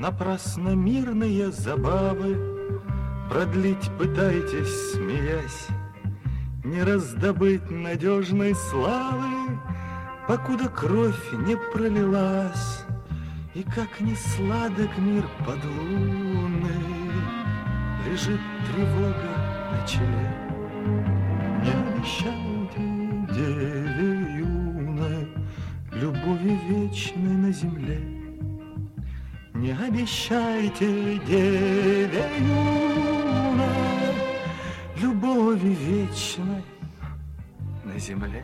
Напрасно 0.00 0.70
мирные 0.70 1.52
забавы 1.52 2.34
Продлить 3.28 3.90
пытаетесь, 3.98 4.92
смеясь, 4.92 5.66
Не 6.64 6.82
раздобыть 6.82 7.70
надежной 7.70 8.54
славы, 8.54 9.60
Покуда 10.26 10.70
кровь 10.70 11.32
не 11.44 11.54
пролилась, 11.54 12.86
И 13.54 13.62
как 13.62 14.00
не 14.00 14.14
сладок 14.14 14.96
мир 14.96 15.24
под 15.40 15.62
луной, 15.66 16.72
Лежит 18.06 18.40
тревога 18.72 19.36
на 19.70 19.86
челе. 19.86 20.34
Не 21.62 21.72
обещайте 21.72 23.34
деве 23.34 24.38
юной 24.38 25.28
Любови 25.92 26.58
вечной 26.70 27.36
на 27.36 27.52
земле. 27.52 28.19
Не 29.60 29.72
обещайте 29.72 31.18
деве 31.26 32.24
юной 32.38 33.66
Любови 34.96 35.74
вечной 35.74 36.64
на 37.84 37.98
земле. 37.98 38.42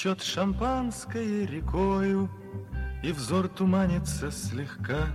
Течет 0.00 0.22
шампанское 0.22 1.44
рекою, 1.44 2.30
И 3.04 3.12
взор 3.12 3.48
туманится 3.48 4.30
слегка, 4.30 5.08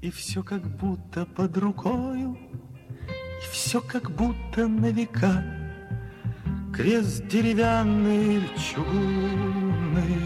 И 0.00 0.10
все 0.10 0.42
как 0.42 0.62
будто 0.78 1.26
под 1.26 1.56
рукою, 1.58 2.36
И 2.90 3.52
все 3.52 3.80
как 3.80 4.10
будто 4.10 4.66
на 4.66 4.90
века. 4.90 5.44
Крест 6.74 7.28
деревянный 7.28 8.42
чугунный 8.58 10.16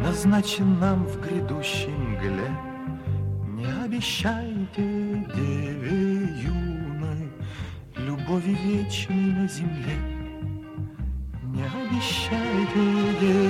Назначен 0.00 0.78
нам 0.78 1.04
в 1.04 1.20
грядущей 1.20 1.92
мгле. 1.92 2.48
Не 3.48 3.66
обещайте 3.84 5.26
деве 5.36 6.22
юной 6.42 7.30
Любови 7.96 8.56
вечной 8.64 9.30
на 9.34 9.46
земле. 9.46 10.13
Не 12.74 12.80
обещайте 12.80 13.20
деве 13.20 13.43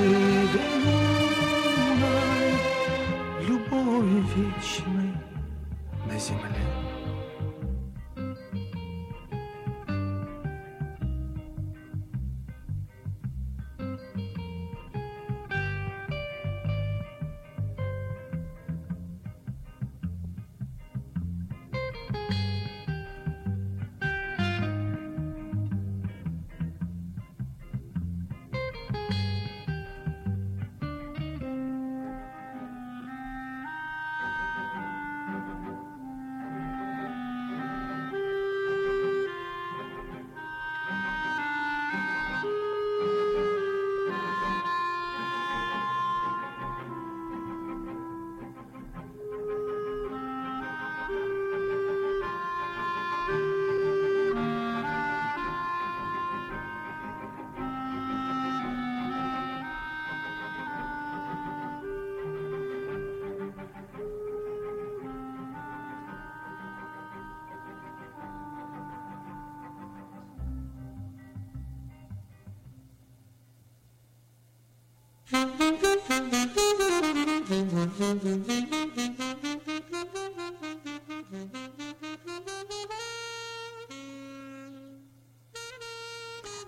А 77.96 78.02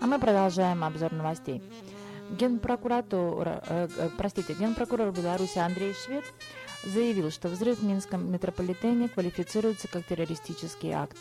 мы 0.05 0.19
продолжаем 0.19 0.85
обзор 0.85 1.11
новостей. 1.11 1.61
Генпрокуратура, 2.31 3.61
э, 3.67 3.89
э, 3.97 4.09
простите, 4.17 4.53
генпрокурор 4.53 5.11
Беларуси 5.11 5.57
Андрей 5.57 5.93
Швед 5.93 6.23
заявил, 6.85 7.29
что 7.29 7.49
взрыв 7.49 7.79
в 7.79 7.83
Минском 7.83 8.31
метрополитене 8.31 9.09
квалифицируется 9.09 9.89
как 9.89 10.05
террористический 10.05 10.93
акт. 10.93 11.17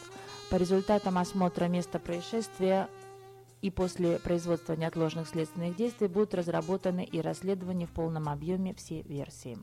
По 0.50 0.56
результатам 0.56 1.18
осмотра 1.18 1.64
места 1.64 1.98
происшествия 1.98 2.88
и 3.60 3.70
после 3.72 4.20
производства 4.20 4.74
неотложных 4.74 5.26
следственных 5.26 5.74
действий 5.74 6.06
будут 6.06 6.34
разработаны 6.34 7.02
и 7.02 7.20
расследованы 7.20 7.86
в 7.86 7.90
полном 7.90 8.28
объеме 8.28 8.72
все 8.72 9.02
версии. 9.02 9.58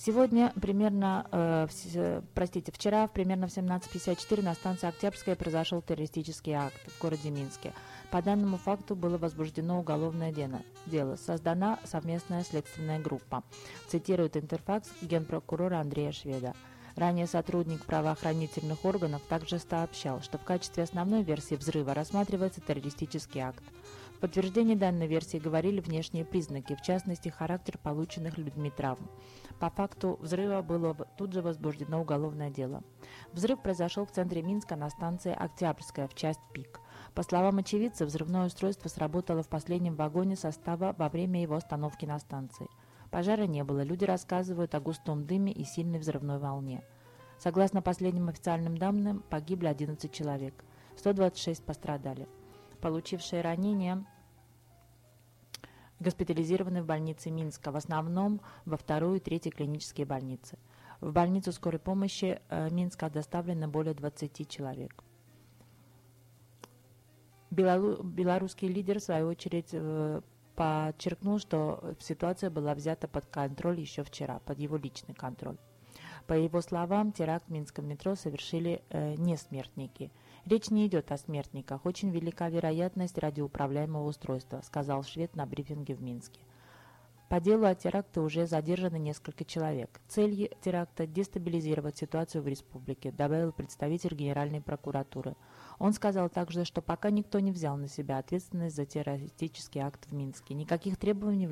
Сегодня 0.00 0.52
примерно, 0.62 1.26
э, 1.32 1.66
в, 1.68 2.22
простите, 2.32 2.70
вчера 2.70 3.08
примерно 3.08 3.48
в 3.48 3.50
17.54 3.50 4.42
на 4.42 4.54
станции 4.54 4.88
Октябрьская 4.88 5.34
произошел 5.34 5.82
террористический 5.82 6.52
акт 6.52 6.80
в 6.86 7.02
городе 7.02 7.30
Минске. 7.30 7.72
По 8.12 8.22
данному 8.22 8.58
факту 8.58 8.94
было 8.94 9.18
возбуждено 9.18 9.80
уголовное 9.80 10.30
дело. 10.30 10.60
дело. 10.86 11.16
Создана 11.16 11.80
совместная 11.84 12.44
следственная 12.44 13.00
группа. 13.00 13.42
Цитирует 13.88 14.36
Интерфакс 14.36 14.88
генпрокурора 15.02 15.80
Андрея 15.80 16.12
Шведа. 16.12 16.54
Ранее 16.94 17.26
сотрудник 17.26 17.84
правоохранительных 17.84 18.84
органов 18.84 19.22
также 19.28 19.58
сообщал, 19.58 20.22
что 20.22 20.38
в 20.38 20.44
качестве 20.44 20.84
основной 20.84 21.24
версии 21.24 21.56
взрыва 21.56 21.92
рассматривается 21.92 22.60
террористический 22.60 23.40
акт. 23.40 23.64
В 24.18 24.20
подтверждение 24.20 24.74
данной 24.74 25.06
версии 25.06 25.36
говорили 25.36 25.78
внешние 25.78 26.24
признаки, 26.24 26.74
в 26.74 26.82
частности, 26.82 27.28
характер 27.28 27.78
полученных 27.80 28.36
людьми 28.36 28.68
травм. 28.68 29.08
По 29.60 29.70
факту 29.70 30.18
взрыва 30.20 30.60
было 30.60 30.92
тут 31.16 31.32
же 31.32 31.40
возбуждено 31.40 32.00
уголовное 32.00 32.50
дело. 32.50 32.82
Взрыв 33.32 33.62
произошел 33.62 34.04
в 34.04 34.10
центре 34.10 34.42
Минска 34.42 34.74
на 34.74 34.90
станции 34.90 35.32
Октябрьская 35.32 36.08
в 36.08 36.16
часть 36.16 36.40
ПИК. 36.52 36.80
По 37.14 37.22
словам 37.22 37.58
очевидцев, 37.58 38.08
взрывное 38.08 38.46
устройство 38.46 38.88
сработало 38.88 39.44
в 39.44 39.48
последнем 39.48 39.94
вагоне 39.94 40.34
состава 40.34 40.96
во 40.98 41.08
время 41.08 41.40
его 41.40 41.54
остановки 41.54 42.04
на 42.04 42.18
станции. 42.18 42.66
Пожара 43.12 43.46
не 43.46 43.62
было, 43.62 43.84
люди 43.84 44.04
рассказывают 44.04 44.74
о 44.74 44.80
густом 44.80 45.26
дыме 45.26 45.52
и 45.52 45.62
сильной 45.62 46.00
взрывной 46.00 46.38
волне. 46.38 46.82
Согласно 47.38 47.82
последним 47.82 48.28
официальным 48.30 48.78
данным, 48.78 49.22
погибли 49.30 49.68
11 49.68 50.10
человек, 50.10 50.64
126 50.96 51.64
пострадали 51.64 52.26
получившие 52.78 53.42
ранения, 53.42 54.04
госпитализированы 56.00 56.82
в 56.82 56.86
больнице 56.86 57.30
Минска, 57.30 57.70
в 57.70 57.76
основном 57.76 58.40
во 58.64 58.76
вторую 58.76 59.16
и 59.16 59.20
третью 59.20 59.52
клинические 59.52 60.06
больницы. 60.06 60.58
В 61.00 61.12
больницу 61.12 61.52
скорой 61.52 61.78
помощи 61.78 62.40
э, 62.48 62.70
Минска 62.70 63.08
доставлено 63.10 63.68
более 63.68 63.94
20 63.94 64.48
человек. 64.48 65.04
Белору... 67.50 68.02
Белорусский 68.02 68.68
лидер, 68.68 68.98
в 68.98 69.02
свою 69.02 69.28
очередь, 69.28 69.70
э, 69.72 70.20
подчеркнул, 70.56 71.38
что 71.38 71.94
ситуация 72.00 72.50
была 72.50 72.74
взята 72.74 73.06
под 73.06 73.26
контроль 73.26 73.80
еще 73.80 74.02
вчера, 74.02 74.40
под 74.40 74.58
его 74.58 74.76
личный 74.76 75.14
контроль. 75.14 75.56
По 76.26 76.34
его 76.34 76.60
словам, 76.60 77.12
теракт 77.12 77.46
в 77.46 77.50
Минском 77.50 77.86
метро 77.86 78.16
совершили 78.16 78.82
э, 78.90 79.14
не 79.16 79.36
смертники– 79.36 80.10
Речь 80.48 80.70
не 80.70 80.86
идет 80.86 81.12
о 81.12 81.18
смертниках. 81.18 81.84
Очень 81.84 82.08
велика 82.08 82.48
вероятность 82.48 83.18
радиоуправляемого 83.18 84.08
устройства, 84.08 84.62
сказал 84.64 85.04
швед 85.04 85.36
на 85.36 85.44
брифинге 85.44 85.94
в 85.94 86.00
Минске. 86.00 86.40
По 87.28 87.38
делу 87.38 87.66
о 87.66 87.74
теракте 87.74 88.20
уже 88.20 88.46
задержаны 88.46 88.98
несколько 88.98 89.44
человек. 89.44 90.00
Цель 90.08 90.50
теракта– 90.62 91.06
дестабилизировать 91.06 91.98
ситуацию 91.98 92.42
в 92.42 92.48
республике, 92.48 93.12
добавил 93.12 93.52
представитель 93.52 94.14
Генеральной 94.14 94.62
прокуратуры. 94.62 95.36
Он 95.78 95.92
сказал 95.92 96.30
также, 96.30 96.64
что 96.64 96.80
пока 96.80 97.10
никто 97.10 97.40
не 97.40 97.52
взял 97.52 97.76
на 97.76 97.88
себя 97.88 98.16
ответственность 98.16 98.76
за 98.76 98.86
террористический 98.86 99.82
акт 99.82 100.06
в 100.06 100.14
Минске. 100.14 100.54
Никаких 100.54 100.96
требований 100.96 101.44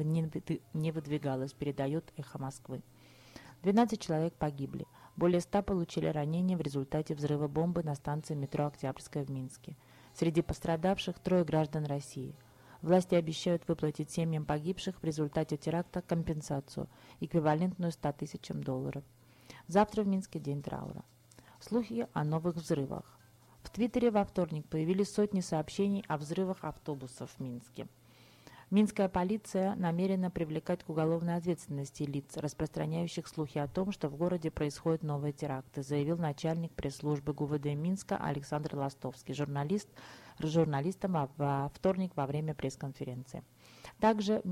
не 0.73 0.91
выдвигалось, 0.91 1.53
передает 1.53 2.15
«Эхо 2.17 2.39
Москвы». 2.39 2.81
12 3.63 4.01
человек 4.01 4.33
погибли. 4.35 4.87
Более 5.17 5.41
100 5.41 5.63
получили 5.63 6.07
ранения 6.07 6.57
в 6.57 6.61
результате 6.61 7.15
взрыва 7.15 7.49
бомбы 7.49 7.83
на 7.83 7.95
станции 7.95 8.35
метро 8.35 8.67
Октябрьская 8.67 9.25
в 9.25 9.31
Минске. 9.31 9.77
Среди 10.13 10.43
пострадавших 10.43 11.19
трое 11.19 11.45
граждан 11.45 11.87
России. 11.87 12.35
Власти 12.83 13.15
обещают 13.15 13.67
выплатить 13.67 14.11
семьям 14.11 14.45
погибших 14.45 15.01
в 15.01 15.05
результате 15.05 15.57
теракта 15.57 16.03
компенсацию, 16.03 16.89
эквивалентную 17.21 17.93
100 17.93 18.13
тысячам 18.13 18.63
долларов. 18.63 19.05
Завтра 19.69 20.03
в 20.03 20.07
Минске 20.07 20.39
день 20.39 20.63
траура. 20.63 21.03
Слухи 21.61 22.07
о 22.13 22.23
новых 22.23 22.57
взрывах. 22.57 23.19
В 23.63 23.71
Твиттере 23.71 24.11
во 24.11 24.25
вторник 24.25 24.69
появились 24.69 25.13
сотни 25.13 25.41
сообщений 25.41 26.05
о 26.09 26.19
взрывах 26.19 26.59
автобусов 26.63 27.31
в 27.31 27.41
Минске. 27.41 27.89
Минская 28.69 29.09
полиция 29.09 29.77
намерена 29.77 30.29
привлекать 30.29 30.83
к 30.83 30.89
уголовной 30.89 31.37
ответственности 31.37 32.03
лиц, 32.03 32.37
распространяющих 32.37 33.29
слухи 33.29 33.59
о 33.59 33.69
том, 33.69 33.93
что 33.93 34.09
в 34.09 34.17
городе 34.17 34.51
происходят 34.51 35.05
новые 35.05 35.33
теракты, 35.33 35.85
заявил 35.85 36.19
начальник 36.19 36.73
пресс-службы 36.73 37.33
ГУВД 37.33 37.67
Минска 37.77 38.17
Александр 38.17 38.75
Ластовский, 38.75 39.35
журналист, 39.35 39.89
журналистам 40.41 41.29
во 41.37 41.71
вторник 41.75 42.11
во 42.17 42.27
время 42.27 42.55
пресс-конференции. 42.55 43.45
Также 44.01 44.43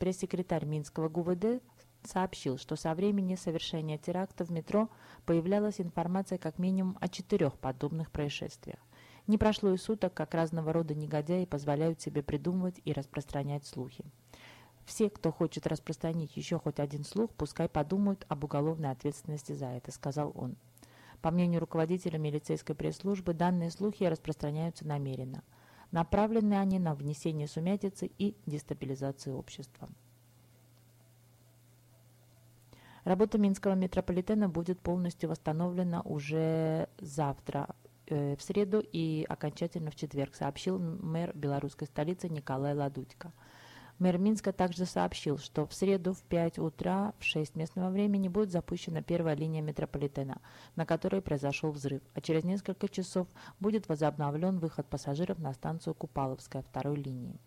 пресс-секретарь 0.00 0.64
Минского 0.64 1.10
ГУВД 1.10 1.62
сообщил, 2.02 2.56
что 2.56 2.76
со 2.76 2.94
времени 2.94 3.34
совершения 3.34 3.98
теракта 3.98 4.46
в 4.46 4.50
метро 4.50 4.88
появлялась 5.26 5.82
информация 5.82 6.38
как 6.38 6.58
минимум 6.58 6.96
о 6.98 7.08
четырех 7.08 7.58
подобных 7.58 8.10
происшествиях. 8.10 8.78
Не 9.26 9.38
прошло 9.38 9.72
и 9.72 9.78
суток, 9.78 10.12
как 10.12 10.34
разного 10.34 10.72
рода 10.72 10.94
негодяи 10.94 11.46
позволяют 11.46 12.00
себе 12.00 12.22
придумывать 12.22 12.80
и 12.84 12.92
распространять 12.92 13.66
слухи. 13.66 14.04
Все, 14.84 15.08
кто 15.08 15.32
хочет 15.32 15.66
распространить 15.66 16.36
еще 16.36 16.58
хоть 16.58 16.78
один 16.78 17.04
слух, 17.04 17.30
пускай 17.30 17.68
подумают 17.68 18.26
об 18.28 18.44
уголовной 18.44 18.90
ответственности 18.90 19.52
за 19.52 19.66
это, 19.66 19.92
сказал 19.92 20.32
он. 20.34 20.56
По 21.22 21.30
мнению 21.30 21.60
руководителя 21.60 22.18
милицейской 22.18 22.74
пресс-службы, 22.74 23.32
данные 23.32 23.70
слухи 23.70 24.04
распространяются 24.04 24.86
намеренно. 24.86 25.42
Направлены 25.90 26.54
они 26.54 26.78
на 26.78 26.94
внесение 26.94 27.48
сумятицы 27.48 28.10
и 28.18 28.36
дестабилизацию 28.44 29.38
общества. 29.38 29.88
Работа 33.04 33.38
Минского 33.38 33.74
метрополитена 33.74 34.50
будет 34.50 34.80
полностью 34.80 35.30
восстановлена 35.30 36.02
уже 36.02 36.88
завтра, 36.98 37.74
в 38.08 38.38
среду 38.40 38.80
и 38.80 39.24
окончательно 39.28 39.90
в 39.90 39.96
четверг, 39.96 40.34
сообщил 40.34 40.78
мэр 40.78 41.32
белорусской 41.34 41.86
столицы 41.86 42.28
Николай 42.28 42.74
Ладудько. 42.74 43.32
Мэр 44.00 44.18
Минска 44.18 44.52
также 44.52 44.86
сообщил, 44.86 45.38
что 45.38 45.66
в 45.66 45.72
среду 45.72 46.14
в 46.14 46.22
5 46.24 46.58
утра 46.58 47.14
в 47.18 47.24
6 47.24 47.54
местного 47.54 47.90
времени 47.90 48.26
будет 48.26 48.50
запущена 48.50 49.02
первая 49.02 49.36
линия 49.36 49.62
метрополитена, 49.62 50.40
на 50.74 50.84
которой 50.84 51.22
произошел 51.22 51.70
взрыв, 51.70 52.02
а 52.14 52.20
через 52.20 52.42
несколько 52.42 52.88
часов 52.88 53.28
будет 53.60 53.88
возобновлен 53.88 54.58
выход 54.58 54.86
пассажиров 54.86 55.38
на 55.38 55.52
станцию 55.52 55.94
Купаловская 55.94 56.62
второй 56.62 56.96
линии. 56.96 57.38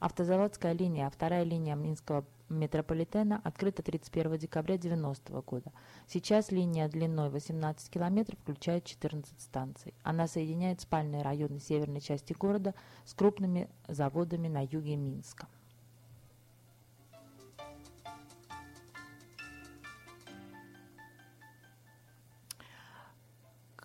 Автозаводская 0.00 0.72
линия, 0.72 1.08
вторая 1.10 1.44
линия 1.44 1.76
Минского 1.76 2.24
метрополитена 2.52 3.40
открыта 3.44 3.82
31 3.82 4.38
декабря 4.38 4.74
1990 4.74 5.42
года. 5.42 5.72
Сейчас 6.06 6.50
линия 6.50 6.88
длиной 6.88 7.30
18 7.30 7.90
километров 7.90 8.38
включает 8.40 8.84
14 8.84 9.40
станций. 9.40 9.94
Она 10.02 10.26
соединяет 10.26 10.80
спальные 10.80 11.22
районы 11.22 11.60
северной 11.60 12.00
части 12.00 12.32
города 12.32 12.74
с 13.04 13.14
крупными 13.14 13.68
заводами 13.88 14.48
на 14.48 14.64
юге 14.64 14.96
Минска. 14.96 15.48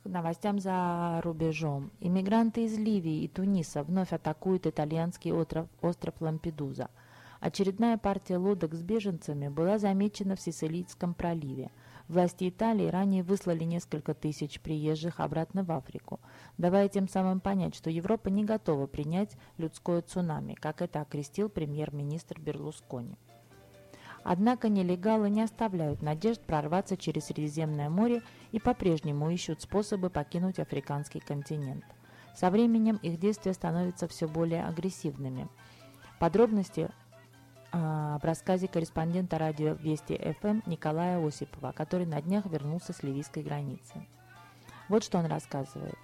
новостям 0.07 0.59
за 0.59 1.21
рубежом. 1.23 1.91
Иммигранты 1.99 2.65
из 2.65 2.77
Ливии 2.77 3.23
и 3.23 3.27
Туниса 3.27 3.83
вновь 3.83 4.13
атакуют 4.13 4.65
итальянский 4.65 5.31
остров, 5.31 5.67
остров 5.81 6.15
Лампедуза. 6.19 6.89
Очередная 7.39 7.97
партия 7.97 8.37
лодок 8.37 8.73
с 8.73 8.81
беженцами 8.81 9.47
была 9.47 9.77
замечена 9.77 10.35
в 10.35 10.41
Сицилийском 10.41 11.13
проливе. 11.13 11.71
Власти 12.07 12.49
Италии 12.49 12.87
ранее 12.87 13.21
выслали 13.21 13.63
несколько 13.63 14.13
тысяч 14.13 14.59
приезжих 14.61 15.19
обратно 15.19 15.63
в 15.63 15.71
Африку, 15.71 16.19
давая 16.57 16.87
тем 16.87 17.07
самым 17.07 17.39
понять, 17.39 17.75
что 17.75 17.89
Европа 17.89 18.29
не 18.29 18.43
готова 18.43 18.87
принять 18.87 19.37
людское 19.57 20.01
цунами, 20.01 20.53
как 20.53 20.81
это 20.81 21.01
окрестил 21.01 21.49
премьер-министр 21.49 22.39
Берлускони. 22.39 23.17
Однако 24.23 24.67
нелегалы 24.67 25.29
не 25.29 25.41
оставляют 25.41 26.01
надежд 26.01 26.41
прорваться 26.41 26.97
через 26.97 27.25
Средиземное 27.25 27.89
море 27.89 28.23
и 28.51 28.59
по-прежнему 28.59 29.29
ищут 29.29 29.61
способы 29.61 30.09
покинуть 30.09 30.59
африканский 30.59 31.19
континент. 31.19 31.85
Со 32.35 32.49
временем 32.49 32.99
их 33.01 33.19
действия 33.19 33.53
становятся 33.53 34.07
все 34.07 34.27
более 34.27 34.65
агрессивными. 34.65 35.47
Подробности 36.19 36.89
в 37.71 38.19
рассказе 38.23 38.67
корреспондента 38.67 39.37
радио 39.37 39.73
Вести 39.73 40.17
ФМ 40.39 40.61
Николая 40.65 41.25
Осипова, 41.25 41.71
который 41.71 42.05
на 42.05 42.21
днях 42.21 42.45
вернулся 42.45 42.93
с 42.93 43.03
ливийской 43.03 43.43
границы. 43.43 44.05
Вот 44.89 45.03
что 45.03 45.17
он 45.17 45.25
рассказывает. 45.25 45.97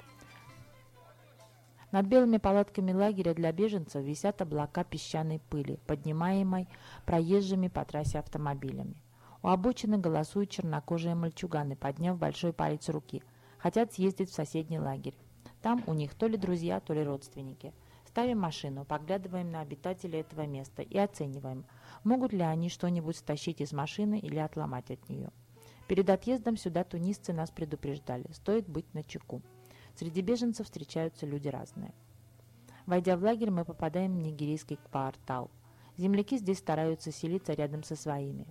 Над 1.94 2.08
белыми 2.08 2.38
палатками 2.38 2.92
лагеря 2.92 3.36
для 3.36 3.52
беженцев 3.52 4.04
висят 4.04 4.42
облака 4.42 4.84
песчаной 4.84 5.40
пыли, 5.52 5.78
поднимаемой 5.86 6.68
проезжими 7.06 7.68
по 7.68 7.86
трассе 7.86 8.18
автомобилями. 8.18 8.96
У 9.44 9.48
обочины 9.48 10.00
голосуют 10.00 10.50
чернокожие 10.50 11.14
мальчуганы, 11.14 11.76
подняв 11.76 12.18
большой 12.18 12.52
палец 12.52 12.90
руки. 12.90 13.22
Хотят 13.60 13.94
съездить 13.94 14.32
в 14.32 14.34
соседний 14.34 14.80
лагерь. 14.80 15.14
Там 15.62 15.84
у 15.86 15.94
них 15.94 16.16
то 16.16 16.26
ли 16.28 16.36
друзья, 16.36 16.80
то 16.80 16.94
ли 16.94 17.04
родственники. 17.04 17.74
Ставим 18.14 18.42
машину, 18.42 18.86
поглядываем 18.86 19.50
на 19.50 19.62
обитателей 19.62 20.20
этого 20.20 20.46
места 20.46 20.84
и 20.84 21.00
оцениваем, 21.00 21.66
могут 22.04 22.32
ли 22.32 22.42
они 22.42 22.70
что-нибудь 22.70 23.18
стащить 23.18 23.60
из 23.60 23.74
машины 23.74 24.20
или 24.20 24.38
отломать 24.38 24.92
от 24.92 25.10
нее. 25.10 25.32
Перед 25.88 26.08
отъездом 26.12 26.56
сюда 26.56 26.84
тунисцы 26.84 27.34
нас 27.34 27.50
предупреждали, 27.50 28.32
стоит 28.32 28.70
быть 28.70 28.86
начеку. 28.94 29.42
Среди 29.96 30.22
беженцев 30.22 30.68
встречаются 30.68 31.26
люди 31.26 31.48
разные. 31.48 31.92
Войдя 32.86 33.18
в 33.18 33.24
лагерь, 33.24 33.50
мы 33.50 33.66
попадаем 33.66 34.14
в 34.14 34.22
нигерийский 34.22 34.78
квартал. 34.92 35.50
Земляки 35.98 36.38
здесь 36.38 36.60
стараются 36.60 37.12
селиться 37.12 37.54
рядом 37.54 37.82
со 37.82 37.96
своими. 37.96 38.46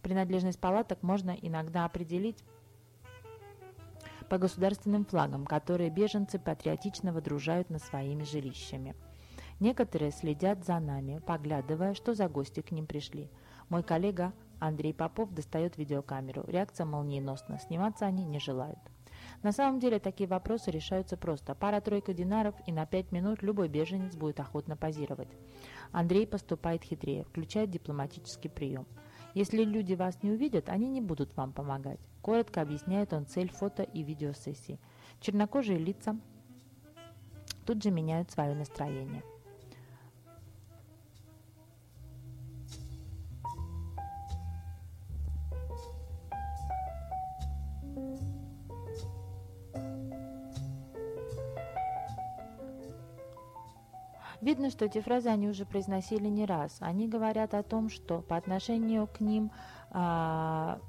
Принадлежность 0.00 0.58
палаток 0.58 1.02
можно 1.02 1.32
иногда 1.42 1.84
определить 1.84 2.42
по 4.28 4.38
государственным 4.38 5.04
флагам, 5.04 5.46
которые 5.46 5.90
беженцы 5.90 6.38
патриотично 6.38 7.12
водружают 7.12 7.70
над 7.70 7.82
своими 7.82 8.24
жилищами. 8.24 8.94
Некоторые 9.60 10.10
следят 10.10 10.64
за 10.64 10.78
нами, 10.80 11.20
поглядывая, 11.26 11.94
что 11.94 12.14
за 12.14 12.28
гости 12.28 12.60
к 12.60 12.72
ним 12.72 12.86
пришли. 12.86 13.30
Мой 13.68 13.82
коллега 13.82 14.32
Андрей 14.58 14.92
Попов 14.92 15.32
достает 15.32 15.78
видеокамеру. 15.78 16.44
Реакция 16.46 16.86
молниеносна. 16.86 17.58
Сниматься 17.58 18.06
они 18.06 18.24
не 18.24 18.40
желают. 18.40 18.78
На 19.42 19.52
самом 19.52 19.78
деле 19.78 19.98
такие 19.98 20.28
вопросы 20.28 20.70
решаются 20.70 21.16
просто. 21.16 21.54
Пара-тройка 21.54 22.12
динаров, 22.12 22.54
и 22.66 22.72
на 22.72 22.86
пять 22.86 23.12
минут 23.12 23.42
любой 23.42 23.68
беженец 23.68 24.16
будет 24.16 24.40
охотно 24.40 24.76
позировать. 24.76 25.28
Андрей 25.92 26.26
поступает 26.26 26.82
хитрее, 26.82 27.24
включает 27.24 27.70
дипломатический 27.70 28.48
прием. 28.48 28.86
Если 29.34 29.64
люди 29.64 29.94
вас 29.94 30.22
не 30.22 30.30
увидят, 30.30 30.68
они 30.68 30.88
не 30.88 31.00
будут 31.00 31.36
вам 31.36 31.52
помогать. 31.52 31.98
Коротко 32.22 32.62
объясняет 32.62 33.12
он 33.12 33.26
цель 33.26 33.50
фото 33.50 33.82
и 33.82 34.02
видеосессии. 34.02 34.78
Чернокожие 35.20 35.78
лица 35.78 36.16
тут 37.66 37.82
же 37.82 37.90
меняют 37.90 38.30
свое 38.30 38.54
настроение. 38.54 39.22
Видно, 54.44 54.68
что 54.68 54.84
эти 54.84 55.00
фразы 55.00 55.30
они 55.30 55.48
уже 55.48 55.64
произносили 55.64 56.28
не 56.28 56.44
раз. 56.44 56.76
Они 56.80 57.08
говорят 57.08 57.54
о 57.54 57.62
том, 57.62 57.88
что 57.88 58.20
по 58.20 58.36
отношению 58.36 59.06
к 59.06 59.20
ним 59.20 59.50
а, 59.90 60.80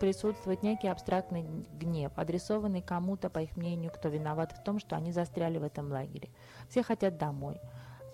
присутствует 0.00 0.62
некий 0.62 0.88
абстрактный 0.88 1.44
гнев, 1.74 2.10
адресованный 2.16 2.80
кому-то, 2.80 3.28
по 3.28 3.40
их 3.40 3.54
мнению, 3.54 3.90
кто 3.90 4.08
виноват 4.08 4.52
в 4.52 4.62
том, 4.62 4.78
что 4.78 4.96
они 4.96 5.12
застряли 5.12 5.58
в 5.58 5.62
этом 5.62 5.92
лагере. 5.92 6.30
Все 6.70 6.82
хотят 6.82 7.18
домой. 7.18 7.60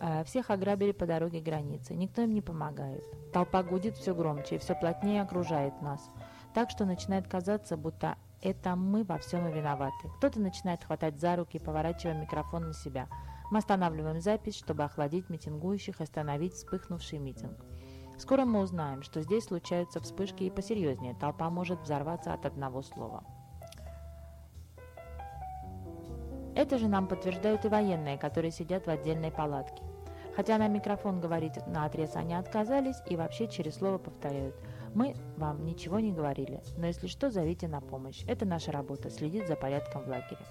А, 0.00 0.24
всех 0.24 0.50
ограбили 0.50 0.90
по 0.90 1.06
дороге 1.06 1.40
границы. 1.40 1.94
Никто 1.94 2.22
им 2.22 2.34
не 2.34 2.42
помогает. 2.42 3.04
Толпа 3.32 3.62
гудит 3.62 3.96
все 3.96 4.16
громче 4.16 4.56
и 4.56 4.58
все 4.58 4.74
плотнее 4.74 5.22
окружает 5.22 5.80
нас. 5.80 6.10
Так 6.54 6.70
что 6.70 6.84
начинает 6.84 7.28
казаться, 7.28 7.76
будто 7.76 8.16
это 8.42 8.74
мы 8.74 9.04
во 9.04 9.18
всем 9.18 9.46
и 9.46 9.52
виноваты. 9.52 10.08
Кто-то 10.16 10.40
начинает 10.40 10.82
хватать 10.82 11.20
за 11.20 11.36
руки, 11.36 11.60
поворачивая 11.60 12.20
микрофон 12.20 12.66
на 12.66 12.74
себя– 12.74 13.06
мы 13.50 13.58
останавливаем 13.58 14.20
запись, 14.20 14.56
чтобы 14.56 14.84
охладить 14.84 15.30
митингующих 15.30 16.00
и 16.00 16.02
остановить 16.02 16.54
вспыхнувший 16.54 17.18
митинг. 17.18 17.56
Скоро 18.18 18.44
мы 18.44 18.60
узнаем, 18.60 19.02
что 19.02 19.22
здесь 19.22 19.44
случаются 19.44 20.00
вспышки 20.00 20.42
и 20.42 20.50
посерьезнее. 20.50 21.14
Толпа 21.14 21.48
может 21.50 21.80
взорваться 21.80 22.32
от 22.32 22.46
одного 22.46 22.82
слова. 22.82 23.24
Это 26.56 26.78
же 26.78 26.88
нам 26.88 27.06
подтверждают 27.06 27.64
и 27.64 27.68
военные, 27.68 28.18
которые 28.18 28.50
сидят 28.50 28.86
в 28.86 28.90
отдельной 28.90 29.30
палатке. 29.30 29.80
Хотя 30.34 30.58
на 30.58 30.66
микрофон 30.66 31.20
говорить 31.20 31.56
на 31.68 31.84
отрез 31.84 32.16
они 32.16 32.34
отказались 32.34 32.96
и 33.06 33.16
вообще 33.16 33.48
через 33.48 33.76
слово 33.76 33.98
повторяют. 33.98 34.56
Мы 34.94 35.14
вам 35.36 35.64
ничего 35.64 36.00
не 36.00 36.12
говорили, 36.12 36.60
но 36.76 36.86
если 36.86 37.06
что, 37.06 37.30
зовите 37.30 37.68
на 37.68 37.80
помощь. 37.80 38.24
Это 38.26 38.44
наша 38.44 38.72
работа– 38.72 39.10
следить 39.10 39.46
за 39.46 39.54
порядком 39.54 40.02
в 40.02 40.08
лагере. 40.08 40.44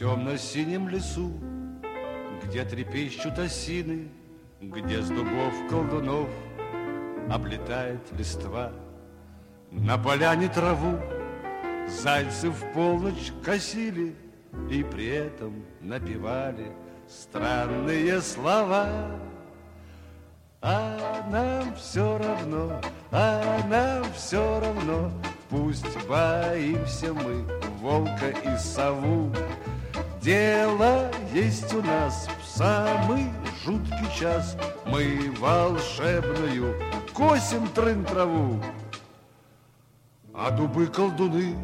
Темно-синем 0.00 0.88
лесу, 0.88 1.30
Где 2.42 2.64
трепещут 2.64 3.38
осины, 3.38 4.08
Где 4.62 5.02
с 5.02 5.08
дубов 5.08 5.54
колдунов 5.68 6.30
Облетает 7.28 8.00
листва. 8.16 8.72
На 9.70 9.98
поляне 9.98 10.48
траву 10.48 10.98
Зайцы 11.86 12.48
в 12.48 12.72
полночь 12.72 13.30
косили 13.44 14.16
И 14.70 14.82
при 14.82 15.08
этом 15.08 15.66
напевали 15.82 16.72
Странные 17.06 18.22
слова. 18.22 18.88
А 20.62 21.26
нам 21.30 21.74
все 21.74 22.18
равно, 22.18 22.80
а 23.10 23.60
нам 23.68 24.04
все 24.14 24.60
равно, 24.60 25.10
Пусть 25.48 26.06
боимся 26.06 27.12
мы 27.12 27.44
волка 27.80 28.28
и 28.28 28.56
сову. 28.58 29.32
Дело 30.20 31.10
есть 31.32 31.72
у 31.72 31.80
нас 31.82 32.28
в 32.42 32.46
самый 32.46 33.30
жуткий 33.64 34.18
час. 34.18 34.54
Мы 34.84 35.32
волшебную 35.38 36.74
косим 37.14 37.66
трын 37.68 38.04
траву. 38.04 38.62
А 40.34 40.50
дубы 40.50 40.88
колдуны 40.88 41.56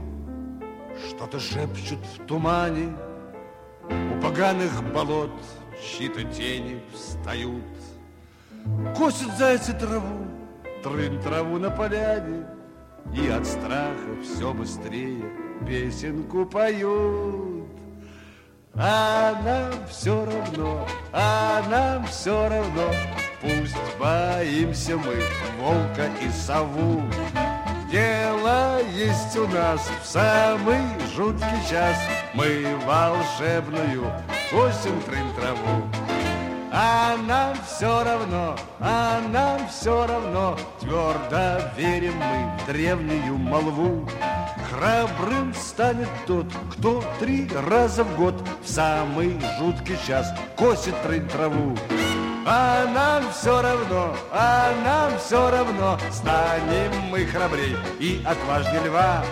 что-то 1.06 1.38
шепчут 1.38 1.98
в 1.98 2.24
тумане. 2.24 2.96
У 3.90 4.22
поганых 4.22 4.82
болот 4.90 5.32
чьи-то 5.78 6.24
тени 6.24 6.80
встают. 6.94 7.62
Косят 8.96 9.36
зайцы 9.36 9.74
траву, 9.74 10.26
трын 10.82 11.20
траву 11.20 11.58
на 11.58 11.70
поляне, 11.70 12.46
И 13.14 13.28
от 13.28 13.46
страха 13.46 14.16
все 14.22 14.54
быстрее 14.54 15.22
песенку 15.66 16.46
поют. 16.46 17.55
А 18.78 19.34
нам 19.42 19.72
все 19.88 20.24
равно, 20.24 20.86
а 21.12 21.62
нам 21.68 22.06
все 22.06 22.48
равно, 22.48 22.90
Пусть 23.40 23.76
боимся 23.98 24.96
мы 24.96 25.22
волка 25.58 26.08
и 26.20 26.28
сову. 26.30 27.02
Дело 27.90 28.80
есть 28.92 29.36
у 29.36 29.46
нас 29.46 29.88
в 30.02 30.06
самый 30.06 30.80
жуткий 31.14 31.68
час. 31.70 31.96
Мы 32.34 32.66
волшебную 32.84 34.12
косим 34.50 35.00
трын 35.02 35.32
траву. 35.34 36.05
А 36.78 37.16
нам 37.16 37.56
все 37.66 38.04
равно, 38.04 38.54
а 38.80 39.22
нам 39.32 39.66
все 39.66 40.06
равно, 40.06 40.58
Твердо 40.78 41.70
верим 41.74 42.16
мы 42.18 42.52
в 42.58 42.66
древнюю 42.66 43.38
молву. 43.38 44.06
Храбрым 44.68 45.54
станет 45.54 46.10
тот, 46.26 46.44
кто 46.72 47.02
три 47.18 47.48
раза 47.70 48.04
в 48.04 48.14
год 48.16 48.34
В 48.62 48.68
самый 48.68 49.40
жуткий 49.58 49.96
час 50.06 50.26
косит 50.54 51.00
трын 51.02 51.26
траву. 51.28 51.74
А 52.48 52.86
нам 52.86 53.24
все 53.32 53.60
равно, 53.60 54.14
а 54.30 54.72
нам 54.84 55.18
все 55.18 55.50
равно, 55.50 55.98
Станем 56.12 56.92
мы 57.10 57.26
храбрей 57.26 57.76
и 57.98 58.22
отважнее 58.24 58.84
льва. 58.84 59.24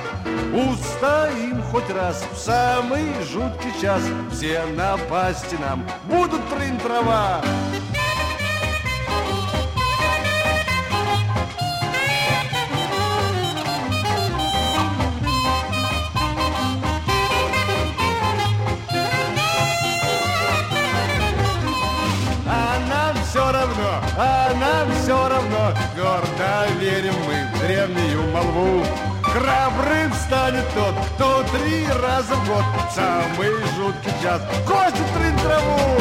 Устоим 0.53 1.63
хоть 1.71 1.89
раз 1.91 2.25
в 2.33 2.37
самый 2.37 3.05
жуткий 3.23 3.71
час, 3.81 4.03
Все 4.33 4.65
напасти 4.77 5.55
нам 5.61 5.87
будут 6.07 6.41
трын 6.49 6.77
трава. 6.79 7.41
А 7.41 7.74
Гордо 26.85 26.91
верим 26.91 27.15
мы 27.27 27.59
в 27.59 27.61
древнюю 27.61 28.23
молву. 28.31 28.85
Храбрым 29.23 30.13
станет 30.13 30.65
тот, 30.75 30.95
кто 31.15 31.43
три 31.57 31.87
раза 31.87 32.35
в 32.35 32.47
год 32.47 32.65
в 32.65 32.95
Самый 32.95 33.51
жуткий 33.77 34.13
час 34.23 34.43
косит 34.67 35.07
трын 35.15 35.37
траву. 35.39 35.99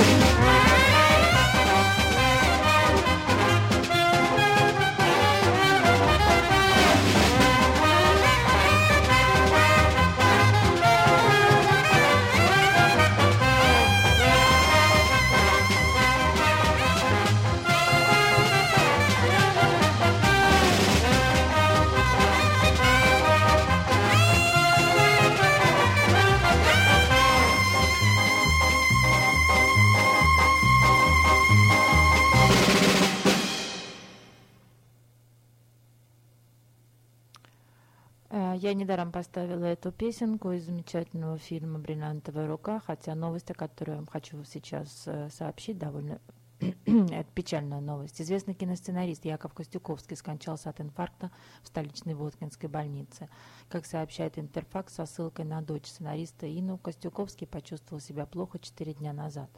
Я 38.73 38.79
недаром 38.79 39.12
поставила 39.12 39.65
эту 39.65 39.91
песенку 39.91 40.51
из 40.51 40.65
замечательного 40.65 41.38
фильма 41.38 41.77
«Бриллиантовая 41.77 42.47
рука», 42.47 42.79
хотя 42.79 43.13
новость, 43.13 43.51
о 43.51 43.53
которой 43.53 43.91
я 43.91 43.97
вам 43.97 44.07
хочу 44.07 44.43
сейчас 44.45 45.03
э, 45.05 45.29
сообщить, 45.29 45.77
довольно 45.77 46.19
это 46.59 47.27
печальная 47.36 47.81
новость. 47.81 48.19
Известный 48.19 48.55
киносценарист 48.55 49.25
Яков 49.25 49.53
Костюковский 49.53 50.17
скончался 50.17 50.71
от 50.71 50.81
инфаркта 50.81 51.29
в 51.62 51.67
столичной 51.67 52.15
Воткинской 52.15 52.67
больнице. 52.67 53.29
Как 53.69 53.86
сообщает 53.86 54.39
Интерфакс 54.39 54.95
со 54.95 55.05
ссылкой 55.05 55.45
на 55.45 55.62
дочь 55.62 55.86
сценариста 55.86 56.47
Ину, 56.47 56.79
Костюковский 56.79 57.45
почувствовал 57.45 58.01
себя 58.01 58.25
плохо 58.25 58.57
4 58.57 58.95
дня 58.95 59.13
назад. 59.13 59.51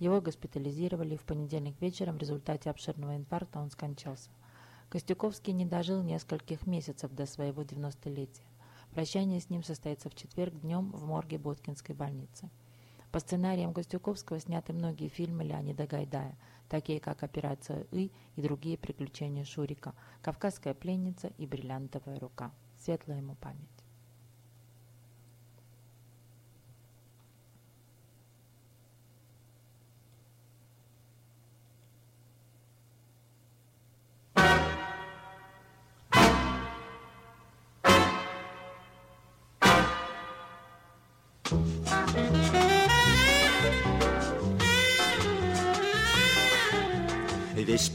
Его 0.00 0.20
госпитализировали 0.20 1.14
в 1.14 1.22
понедельник 1.22 1.80
вечером 1.80 2.16
в 2.16 2.20
результате 2.20 2.68
обширного 2.68 3.14
инфаркта 3.14 3.60
он 3.60 3.70
скончался. 3.70 4.28
Костюковский 4.88 5.52
не 5.52 5.66
дожил 5.66 6.02
нескольких 6.02 6.66
месяцев 6.66 7.12
до 7.12 7.26
своего 7.26 7.62
90-летия. 7.62 8.42
Прощание 8.96 9.40
с 9.40 9.50
ним 9.50 9.62
состоится 9.62 10.08
в 10.08 10.14
четверг 10.14 10.58
днем 10.62 10.90
в 10.90 11.04
морге 11.04 11.36
Боткинской 11.36 11.94
больницы. 11.94 12.48
По 13.12 13.18
сценариям 13.20 13.74
Костюковского 13.74 14.40
сняты 14.40 14.72
многие 14.72 15.08
фильмы 15.08 15.44
Леонида 15.44 15.86
Гайдая, 15.86 16.34
такие 16.70 16.98
как 16.98 17.22
«Операция 17.22 17.86
И» 17.90 18.10
и 18.36 18.40
другие 18.40 18.78
приключения 18.78 19.44
Шурика, 19.44 19.92
«Кавказская 20.22 20.72
пленница» 20.72 21.30
и 21.36 21.46
«Бриллиантовая 21.46 22.18
рука». 22.18 22.52
Светлая 22.78 23.18
ему 23.18 23.34
память. 23.34 23.75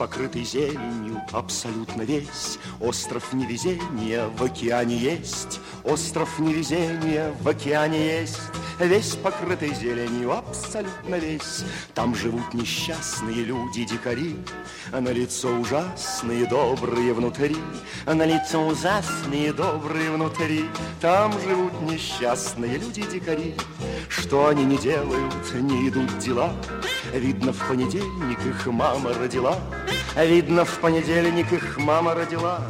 Покрытый 0.01 0.43
зеленью, 0.43 1.21
абсолютно 1.31 2.01
весь. 2.01 2.57
Остров 2.79 3.33
невезения 3.33 4.27
в 4.35 4.43
океане 4.43 4.97
есть. 4.97 5.59
Остров 5.83 6.39
невезения 6.39 7.31
в 7.39 7.47
океане 7.47 8.21
есть. 8.21 8.41
Весь 8.79 9.15
покрытый 9.15 9.75
зеленью, 9.75 10.31
абсолютно 10.31 11.17
весь. 11.19 11.63
Там 11.93 12.15
живут 12.15 12.51
несчастные 12.55 13.43
люди-дикари 13.43 14.37
А 14.91 15.01
на 15.01 15.09
лицо 15.09 15.49
ужасные, 15.49 16.47
добрые 16.47 17.13
внутри. 17.13 17.57
На 18.07 18.25
лицо 18.25 18.65
ужасные, 18.65 19.53
добрые 19.53 20.09
внутри. 20.09 20.65
Там 20.99 21.31
живут 21.41 21.79
несчастные 21.83 22.79
люди-дикари 22.79 23.53
Что 24.09 24.47
они 24.47 24.65
не 24.65 24.77
делают, 24.77 25.53
не 25.53 25.89
идут 25.89 26.17
дела. 26.17 26.51
Видно, 27.13 27.53
в 27.53 27.67
понедельник 27.67 28.39
их 28.47 28.65
мама 28.65 29.13
родила 29.13 29.59
Видно, 30.15 30.65
в 30.65 30.79
понедельник 30.79 31.51
их 31.53 31.77
мама 31.77 32.13
родила. 32.13 32.61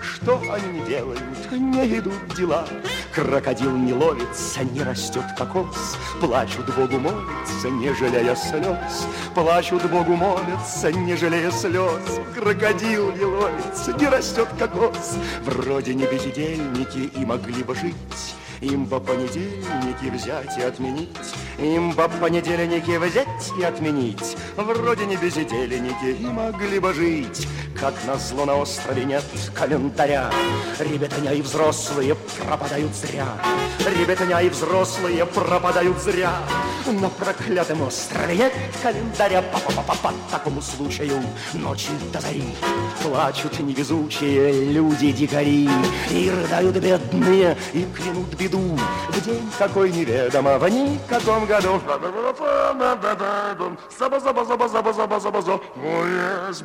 Что 0.00 0.40
они 0.52 0.80
делают, 0.86 1.22
не 1.50 1.98
идут 1.98 2.34
дела. 2.36 2.66
Крокодил 3.14 3.76
не 3.76 3.92
ловится, 3.92 4.62
не 4.64 4.82
растет 4.82 5.24
кокос. 5.36 5.96
Плачут 6.20 6.74
Богу 6.76 6.98
молятся, 6.98 7.70
не 7.70 7.92
жалея 7.94 8.34
слез. 8.34 9.06
Плачут 9.34 9.84
Богу 9.90 10.14
молятся, 10.14 10.92
не 10.92 11.16
жалея 11.16 11.50
слез. 11.50 12.20
Крокодил 12.34 13.12
не 13.12 13.24
ловится, 13.24 13.92
не 13.98 14.06
растет 14.06 14.48
кокос. 14.58 15.16
Вроде 15.44 15.94
не 15.94 16.04
бездельники 16.04 17.10
и 17.16 17.24
могли 17.24 17.62
бы 17.62 17.74
жить 17.74 17.94
им 18.60 18.86
по 18.86 19.00
понедельнике 19.00 20.10
взять 20.12 20.58
и 20.58 20.62
отменить 20.62 21.08
Им 21.58 21.92
бы 21.92 22.08
понедельники 22.20 22.96
взять 22.98 23.52
и 23.58 23.62
отменить. 23.62 24.36
Вроде 24.56 25.06
не 25.06 25.16
безделенники 25.16 26.16
и 26.20 26.26
могли 26.26 26.78
бы 26.78 26.92
жить. 26.92 27.46
Как 27.78 27.94
назло 28.06 28.44
на 28.44 28.56
острове 28.56 29.04
нет 29.04 29.24
календаря. 29.54 30.30
Ребятня 30.78 31.32
и 31.32 31.42
взрослые 31.42 32.14
пропадают 32.14 32.94
зря. 32.94 33.26
Ребятня 33.98 34.40
и 34.40 34.48
взрослые 34.50 35.24
пропадают 35.26 35.98
зря. 35.98 36.32
На 36.86 37.08
проклятом 37.08 37.82
острове 37.82 38.36
нет 38.36 38.52
календаря. 38.82 39.42
По-по-по-по 39.42 39.94
по 39.96 40.12
такому 40.30 40.60
случаю 40.62 41.22
ночи 41.54 41.88
до 42.12 42.20
зари 42.20 42.44
Плачут 43.02 43.58
невезучие 43.60 44.72
люди-дикари 44.72 45.68
И 46.10 46.30
рыдают 46.30 46.76
бедные, 46.76 47.56
и 47.72 47.86
клянут 47.94 48.34
беду 48.34 48.49
В 48.58 49.24
день 49.24 49.50
какой 49.58 49.90
неведомо, 49.92 50.58
в 50.58 50.68
никаком 50.68 51.46
году. 51.46 51.80
Заба-заба-заба-заба-заба-заба-заба 53.98 55.60
Oh 55.76 56.04
yes, 56.06 56.62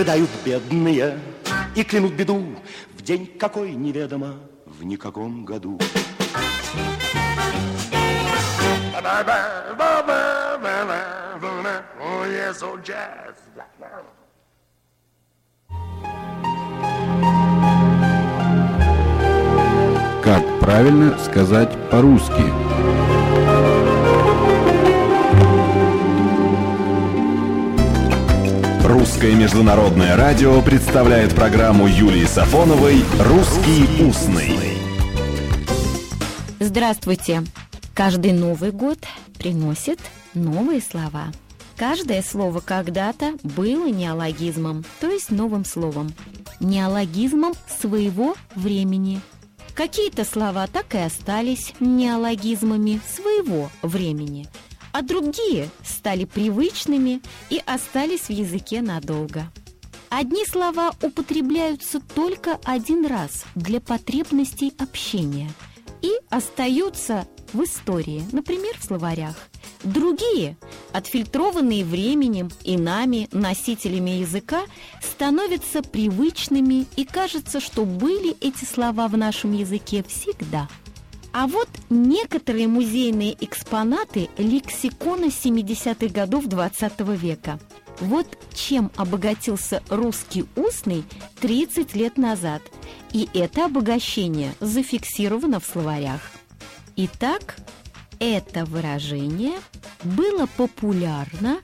Рыдают 0.00 0.30
бедные 0.42 1.18
и 1.74 1.84
клянут 1.84 2.14
беду 2.14 2.56
В 2.96 3.02
день 3.02 3.36
какой 3.38 3.72
неведомо, 3.72 4.36
в 4.64 4.82
никаком 4.82 5.44
году. 5.44 5.78
Как 20.22 20.60
правильно 20.60 21.18
сказать 21.18 21.76
по-русски? 21.90 23.19
Русское 29.00 29.34
международное 29.34 30.14
радио 30.14 30.60
представляет 30.60 31.34
программу 31.34 31.86
Юлии 31.86 32.26
Сафоновой 32.26 33.02
«Русский 33.18 34.04
устный». 34.06 34.52
Здравствуйте! 36.60 37.42
Каждый 37.94 38.34
Новый 38.34 38.72
год 38.72 38.98
приносит 39.38 39.98
новые 40.34 40.82
слова. 40.82 41.28
Каждое 41.76 42.20
слово 42.20 42.60
когда-то 42.60 43.36
было 43.42 43.88
неологизмом, 43.88 44.84
то 45.00 45.08
есть 45.08 45.30
новым 45.30 45.64
словом. 45.64 46.12
Неологизмом 46.60 47.54
своего 47.80 48.34
времени. 48.54 49.22
Какие-то 49.72 50.26
слова 50.26 50.66
так 50.70 50.94
и 50.94 50.98
остались 50.98 51.72
неологизмами 51.80 53.00
своего 53.16 53.70
времени, 53.80 54.46
а 54.92 55.02
другие 55.02 55.70
стали 55.84 56.24
привычными 56.24 57.20
и 57.48 57.60
остались 57.66 58.28
в 58.28 58.30
языке 58.30 58.82
надолго. 58.82 59.50
Одни 60.08 60.44
слова 60.44 60.92
употребляются 61.02 62.00
только 62.00 62.58
один 62.64 63.06
раз 63.06 63.44
для 63.54 63.80
потребностей 63.80 64.72
общения 64.78 65.50
и 66.02 66.10
остаются 66.30 67.28
в 67.52 67.62
истории, 67.62 68.24
например, 68.32 68.76
в 68.78 68.84
словарях. 68.84 69.36
Другие, 69.84 70.56
отфильтрованные 70.92 71.84
временем 71.84 72.50
и 72.64 72.76
нами, 72.76 73.28
носителями 73.32 74.10
языка, 74.10 74.62
становятся 75.00 75.82
привычными 75.82 76.86
и 76.96 77.04
кажется, 77.04 77.60
что 77.60 77.84
были 77.84 78.36
эти 78.40 78.64
слова 78.64 79.08
в 79.08 79.16
нашем 79.16 79.52
языке 79.52 80.04
всегда. 80.06 80.68
А 81.32 81.46
вот 81.46 81.68
некоторые 81.90 82.66
музейные 82.66 83.36
экспонаты 83.40 84.28
лексикона 84.36 85.26
70-х 85.26 86.12
годов 86.12 86.46
20 86.46 87.00
века. 87.00 87.58
Вот 88.00 88.26
чем 88.54 88.90
обогатился 88.96 89.82
русский 89.88 90.44
устный 90.56 91.04
30 91.40 91.94
лет 91.94 92.16
назад. 92.16 92.62
И 93.12 93.28
это 93.34 93.66
обогащение 93.66 94.54
зафиксировано 94.60 95.60
в 95.60 95.66
словарях. 95.66 96.20
Итак, 96.96 97.56
это 98.18 98.64
выражение 98.64 99.58
было 100.02 100.46
популярно 100.56 101.58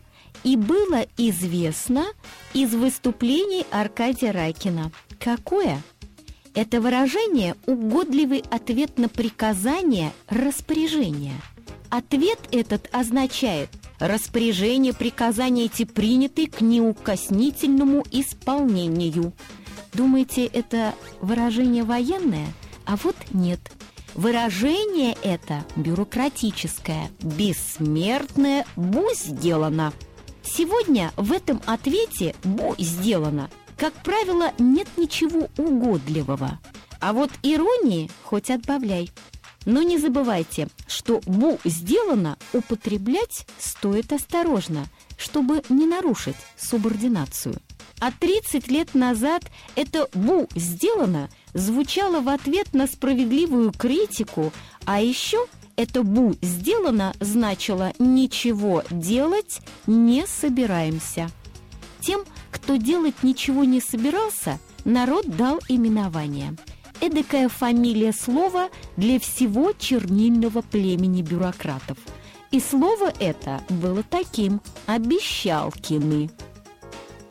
и 0.45 0.57
было 0.57 1.07
известно 1.17 2.05
из 2.55 2.75
выступлений 2.75 3.67
Аркадия 3.71 4.33
Райкина. 4.33 4.93
Какое? 5.19 5.83
Это 6.57 6.81
выражение– 6.81 7.55
угодливый 7.67 8.43
ответ 8.51 8.99
на 8.99 9.11
приказание 9.11 10.13
распоряжения. 10.27 11.35
Ответ 11.91 12.39
этот 12.51 12.89
означает 12.93 13.69
распоряжение 14.01 14.95
приказания 14.95 15.67
эти 15.67 15.85
приняты 15.85 16.47
к 16.47 16.63
неукоснительному 16.63 18.03
исполнению. 18.11 19.35
Думаете, 19.93 20.47
это 20.47 20.95
выражение 21.21 21.85
военное? 21.85 22.49
А 22.87 22.97
вот 22.97 23.17
нет– 23.33 23.61
Выражение 24.15 25.15
это 25.23 25.63
бюрократическое, 25.77 27.11
бессмертное 27.21 28.65
«бу 28.75 29.05
сделано». 29.15 29.93
Сегодня 30.43 31.13
в 31.19 31.33
этом 31.33 31.61
ответе 31.67 32.35
«бу 32.43 32.75
сделано» 32.79 33.51
как 33.77 33.93
правило, 34.03 34.53
нет 34.59 34.89
ничего 34.97 35.49
угодливого. 35.59 36.59
А 37.01 37.13
вот 37.13 37.31
иронии 37.43 38.11
хоть 38.25 38.51
отбавляй. 38.51 39.11
Но 39.67 39.83
не 39.83 39.99
забывайте, 39.99 40.69
что 40.87 41.21
«бу 41.27 41.59
сделано» 41.65 42.39
употреблять 42.53 43.47
стоит 43.59 44.13
осторожно, 44.13 44.87
чтобы 45.19 45.63
не 45.69 45.87
нарушить 45.87 46.37
субординацию. 46.57 47.57
А 47.99 48.13
30 48.13 48.69
лет 48.69 48.95
назад 48.95 49.43
это 49.75 50.09
«бу 50.15 50.49
сделано» 50.55 51.29
звучало 51.53 52.21
в 52.21 52.29
ответ 52.29 52.75
на 52.75 52.87
справедливую 52.87 53.73
критику, 53.73 54.53
а 54.85 55.01
еще 55.01 55.47
это 55.75 56.03
«бу 56.03 56.37
сделано» 56.43 57.13
значило 57.19 57.93
«ничего 57.99 58.85
делать 58.91 59.61
не 59.87 60.27
собираемся». 60.27 61.29
Тем, 62.07 62.25
кто 62.53 62.77
делать 62.77 63.25
ничего 63.25 63.65
не 63.65 63.81
собирался, 63.81 64.61
народ 64.85 65.27
дал 65.27 65.59
именование. 65.69 66.55
Эдакая 67.01 67.49
фамилия 67.49 68.13
слова 68.13 68.71
для 68.97 69.19
всего 69.19 69.73
чернильного 69.73 70.63
племени 70.63 71.23
бюрократов. 71.23 71.99
И 72.53 72.61
слово 72.61 73.13
это 73.19 73.61
было 73.69 74.05
таким– 74.05 74.61
«обещалкины». 74.87 76.31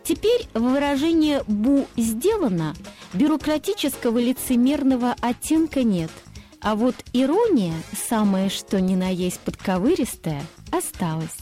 Теперь 0.04 0.46
выражение 0.54 1.42
«бу 1.48 1.88
сделано» 1.96 2.76
бюрократического 3.14 4.20
лицемерного 4.20 5.16
оттенка 5.22 5.84
нет, 5.84 6.12
а 6.60 6.76
вот 6.76 6.96
ирония, 7.14 7.76
самое 8.10 8.50
что 8.50 8.82
ни 8.82 8.96
на 8.96 9.08
есть 9.08 9.40
подковыристая, 9.40 10.44
осталась. 10.70 11.38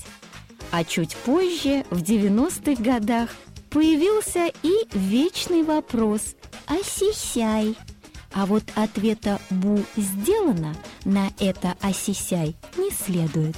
А 0.74 0.84
чуть 0.84 1.16
позже, 1.18 1.86
в 1.92 2.02
90-х 2.02 2.82
годах, 2.82 3.30
появился 3.70 4.52
и 4.64 4.72
вечный 4.98 5.62
вопрос 5.62 6.34
«Осисяй». 6.66 7.76
А 8.34 8.48
вот 8.48 8.64
ответа 8.74 9.40
«бу 9.52 9.84
сделано» 9.96 10.74
на 11.06 11.30
это 11.40 11.76
«осисяй» 11.80 12.56
не 12.76 12.90
следует. 12.90 13.56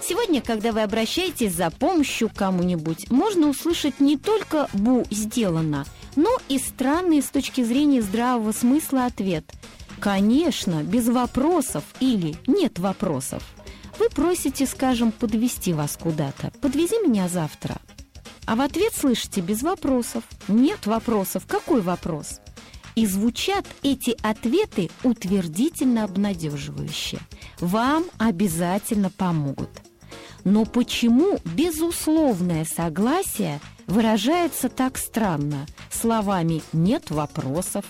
Сегодня, 0.00 0.40
когда 0.40 0.72
вы 0.72 0.80
обращаетесь 0.80 1.52
за 1.52 1.70
помощью 1.70 2.30
кому-нибудь, 2.34 3.10
можно 3.10 3.48
услышать 3.50 4.00
не 4.00 4.16
только 4.16 4.70
«бу 4.72 5.04
сделано», 5.10 5.84
но 6.16 6.38
и 6.48 6.58
странный 6.58 7.20
с 7.20 7.26
точки 7.26 7.62
зрения 7.64 8.00
здравого 8.00 8.52
смысла 8.52 9.04
ответ. 9.04 9.44
Конечно, 10.00 10.82
без 10.82 11.06
вопросов 11.08 11.84
или 12.00 12.34
нет 12.46 12.78
вопросов. 12.78 13.42
Вы 13.98 14.08
просите, 14.10 14.66
скажем, 14.66 15.12
подвести 15.12 15.72
вас 15.72 15.96
куда-то. 15.96 16.52
Подвези 16.60 16.96
меня 17.06 17.28
завтра. 17.28 17.76
А 18.46 18.54
в 18.56 18.60
ответ 18.60 18.94
слышите 18.94 19.40
без 19.40 19.62
вопросов. 19.62 20.24
Нет 20.48 20.86
вопросов. 20.86 21.46
Какой 21.46 21.80
вопрос? 21.80 22.40
И 22.94 23.06
звучат 23.06 23.66
эти 23.82 24.16
ответы 24.22 24.90
утвердительно 25.02 26.04
обнадеживающе. 26.04 27.18
Вам 27.60 28.04
обязательно 28.18 29.10
помогут. 29.10 29.70
Но 30.44 30.64
почему 30.64 31.38
безусловное 31.44 32.64
согласие 32.64 33.60
выражается 33.86 34.68
так 34.68 34.96
странно, 34.96 35.66
словами 35.90 36.62
«нет 36.72 37.10
вопросов», 37.10 37.84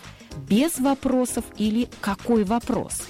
без 0.49 0.79
вопросов 0.79 1.45
или 1.57 1.89
какой 2.01 2.45
вопрос. 2.45 3.03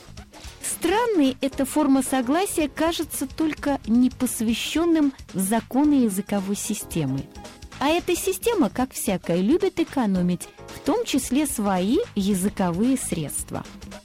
Странной 0.69 1.37
эта 1.41 1.65
форма 1.65 2.03
согласия 2.03 2.69
кажется 2.69 3.27
только 3.27 3.79
непосвященным 3.87 5.13
в 5.33 5.39
законы 5.39 6.05
языковой 6.05 6.57
системы. 6.57 7.21
А 7.79 7.89
эта 7.89 8.17
система, 8.17 8.71
как 8.71 8.93
всякая, 8.93 9.41
любит 9.41 9.79
экономить, 9.79 10.49
в 10.75 10.81
том 10.81 11.05
числе 11.05 11.47
свои 11.47 11.99
языковые 12.15 12.97
средства. 12.97 13.65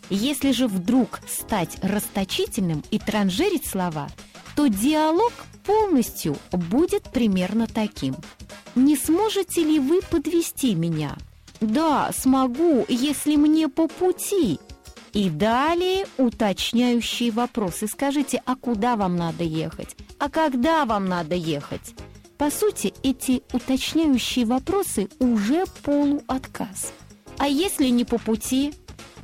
Если 0.09 0.51
же 0.51 0.68
вдруг 0.68 1.22
стать 1.28 1.78
расточительным 1.82 2.84
и 2.91 2.99
транжирить 2.99 3.66
слова, 3.66 4.09
то 4.55 4.68
диалог 4.68 5.32
полностью 5.66 6.38
будет 6.51 7.03
примерно 7.03 7.66
таким. 7.68 8.16
Не 8.76 8.97
сможете 8.97 9.64
ли 9.64 9.80
вы 9.80 10.01
подвести 10.01 10.76
меня? 10.76 11.18
Да, 11.62 12.12
смогу, 12.14 12.86
если 12.89 13.36
мне 13.36 13.68
по 13.70 13.88
пути. 13.88 14.59
И 15.14 15.30
далее 15.30 16.05
уточняющие 16.18 17.32
вопросы. 17.32 17.88
Скажите, 17.88 18.41
а 18.45 18.55
куда 18.55 18.95
вам 18.95 19.18
надо 19.18 19.43
ехать? 19.43 19.95
А 20.20 20.30
когда 20.30 20.86
вам 20.86 21.05
надо 21.05 21.36
ехать? 21.36 21.93
По 22.38 22.49
сути, 22.49 22.93
эти 23.03 23.43
уточняющие 23.53 24.45
вопросы 24.45 25.09
уже 25.20 25.66
полуотказ. 25.84 26.93
А 27.38 27.47
если 27.47 27.88
не 27.89 28.05
по 28.05 28.18
пути, 28.18 28.74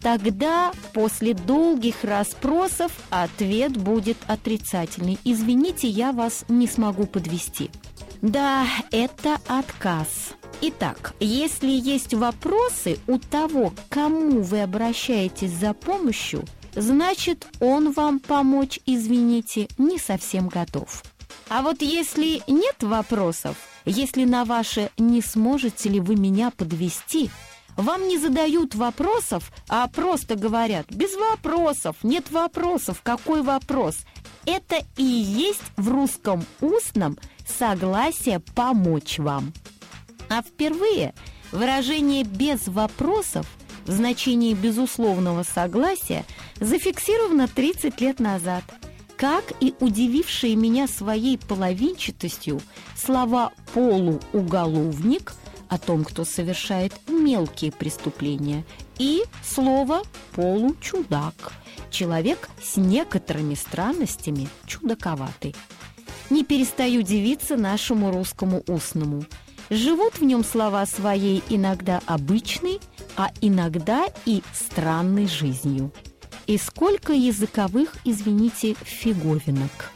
тогда 0.01 0.71
после 0.93 1.33
долгих 1.33 2.03
расспросов 2.03 2.91
ответ 3.09 3.77
будет 3.77 4.17
отрицательный. 4.27 5.17
Извините, 5.23 5.87
я 5.87 6.11
вас 6.11 6.45
не 6.49 6.67
смогу 6.67 7.05
подвести. 7.05 7.71
Да, 8.21 8.65
это 8.91 9.37
отказ. 9.47 10.33
Итак, 10.61 11.13
если 11.19 11.69
есть 11.69 12.13
вопросы 12.13 12.97
у 13.07 13.19
того, 13.19 13.69
к 13.69 13.93
кому 13.93 14.41
вы 14.41 14.63
обращаетесь 14.63 15.51
за 15.51 15.73
помощью, 15.73 16.43
значит, 16.75 17.45
он 17.59 17.91
вам 17.91 18.19
помочь, 18.19 18.79
извините, 18.87 19.67
не 19.77 19.99
совсем 19.99 20.47
готов. 20.47 21.03
А 21.49 21.61
вот 21.61 21.81
если 21.81 22.41
нет 22.47 22.81
вопросов, 22.81 23.55
если 23.85 24.25
на 24.25 24.45
ваше 24.45 24.89
«не 24.97 25.21
сможете 25.21 25.89
ли 25.89 25.99
вы 25.99 26.15
меня 26.15 26.51
подвести», 26.51 27.29
вам 27.75 28.07
не 28.07 28.17
задают 28.17 28.73
вопросов, 28.73 29.51
а 29.69 29.87
просто 29.87 30.35
говорят 30.35 30.87
«без 30.89 31.15
вопросов, 31.15 31.97
нет 32.01 32.31
вопросов, 32.31 33.01
какой 33.03 33.43
вопрос?» 33.43 33.97
Это 34.47 34.77
и 34.95 35.03
есть 35.03 35.61
в 35.75 35.89
русском 35.89 36.43
устном 36.61 37.17
согласие 37.47 38.39
помочь 38.39 39.19
вам. 39.19 39.53
А 40.29 40.41
впервые 40.41 41.13
выражение 41.51 42.23
«без 42.23 42.67
вопросов» 42.67 43.47
в 43.85 43.91
значении 43.91 44.53
безусловного 44.53 45.43
согласия 45.43 46.25
зафиксировано 46.59 47.47
30 47.47 48.01
лет 48.01 48.19
назад– 48.19 48.63
как 49.17 49.51
и 49.59 49.73
удивившие 49.79 50.55
меня 50.55 50.87
своей 50.87 51.37
половинчатостью 51.37 52.61
слова 52.95 53.51
«полууголовник» 53.73 55.33
о 55.69 55.77
том, 55.79 56.05
кто 56.05 56.23
совершает 56.23 56.93
мелкие 57.09 57.71
преступления, 57.71 58.63
и 58.99 59.23
слово 59.43 60.03
«получудак»– 60.33 61.53
человек 61.89 62.49
с 62.61 62.77
некоторыми 62.77 63.55
странностями, 63.55 64.47
чудаковатый. 64.65 65.55
Не 66.29 66.43
перестаю 66.43 67.01
удивиться 67.01 67.57
нашему 67.57 68.11
русскому 68.11 68.63
устному. 68.67 69.23
Живут 69.69 70.19
в 70.19 70.23
нем 70.23 70.43
слова 70.43 70.85
своей 70.85 71.43
иногда 71.49 72.01
обычной, 72.05 72.79
а 73.15 73.31
иногда 73.41 74.05
и 74.25 74.41
странной 74.53 75.27
жизнью– 75.27 75.91
и 76.47 76.57
сколько 76.57 77.13
языковых, 77.13 77.93
извините, 78.05 78.73
фиговинок. 78.81 79.91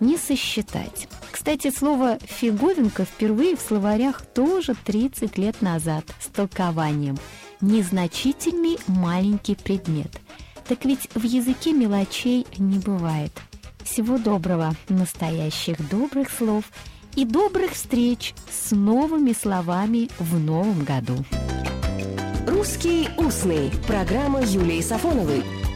Не 0.00 0.16
сосчитать. 0.16 1.08
Кстати, 1.32 1.72
слово 1.72 2.18
«фиговинка» 2.24 3.04
впервые 3.04 3.56
в 3.56 3.60
словарях 3.60 4.24
тоже 4.24 4.74
30 4.84 5.36
лет 5.38 5.60
назад 5.60 6.04
с 6.20 6.26
толкованием 6.26 7.18
«незначительный 7.60 8.78
маленький 8.86 9.56
предмет». 9.56 10.20
Так 10.68 10.84
ведь 10.84 11.08
в 11.14 11.24
языке 11.24 11.72
мелочей 11.72 12.46
не 12.58 12.78
бывает. 12.78 13.32
Всего 13.90 14.18
доброго, 14.18 14.74
настоящих 14.90 15.88
добрых 15.88 16.30
слов 16.30 16.64
и 17.16 17.24
добрых 17.24 17.72
встреч 17.72 18.34
с 18.50 18.70
новыми 18.72 19.32
словами 19.32 20.10
в 20.18 20.38
новом 20.38 20.84
году. 20.84 21.16
«Русский 22.46 23.08
устный»– 23.16 23.72
программа 23.86 24.42
Юлии 24.42 24.82
Сафоновой– 24.82 25.42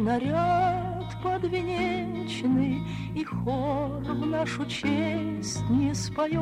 наряд 0.00 1.16
подвенечный, 1.22 2.82
И 3.14 3.24
хор 3.24 4.02
в 4.02 4.26
нашу 4.26 4.66
честь 4.66 5.62
не 5.70 5.94
споет. 5.94 6.38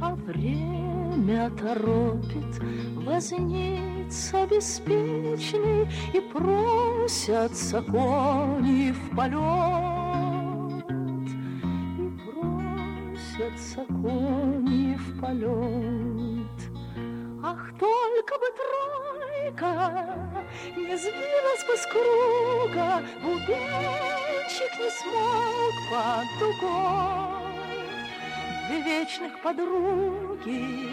А 0.00 0.14
время 0.26 1.50
торопит 1.50 2.60
возница 2.94 4.46
беспечный, 4.46 5.88
И 6.12 6.20
просятся 6.32 7.82
кони 7.82 8.92
в 8.92 9.16
полет. 9.16 10.86
И 11.98 12.06
просятся 12.24 13.84
кони 13.88 14.96
в 14.96 15.20
полет. 15.20 15.95
Тройка 19.56 20.14
не 20.76 20.96
сбилась 20.96 21.64
бы 21.66 21.76
с 21.76 21.86
круга, 21.86 23.02
Бубенчик 23.22 24.78
не 24.78 24.90
смог 24.90 25.74
под 25.90 26.38
дугой. 26.38 27.46
Две 28.68 28.80
вечных 28.82 29.40
подруги, 29.42 30.88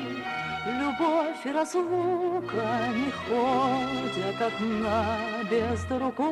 любовь 0.66 1.45
и 1.45 1.51
разлука 1.51 2.80
Не 2.93 3.11
ходят 3.11 4.41
одна 4.41 5.18
без 5.49 5.84
другой. 5.86 6.30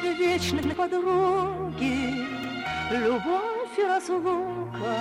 Две 0.00 0.12
вечных 0.14 0.76
подруги, 0.76 2.26
любовь 2.90 3.78
и 3.78 3.82
разлука 3.84 4.96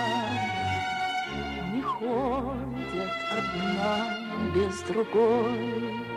Не 1.74 1.82
ходят 1.82 3.12
одна 3.32 4.27
без 4.54 4.82
другой. 4.82 6.08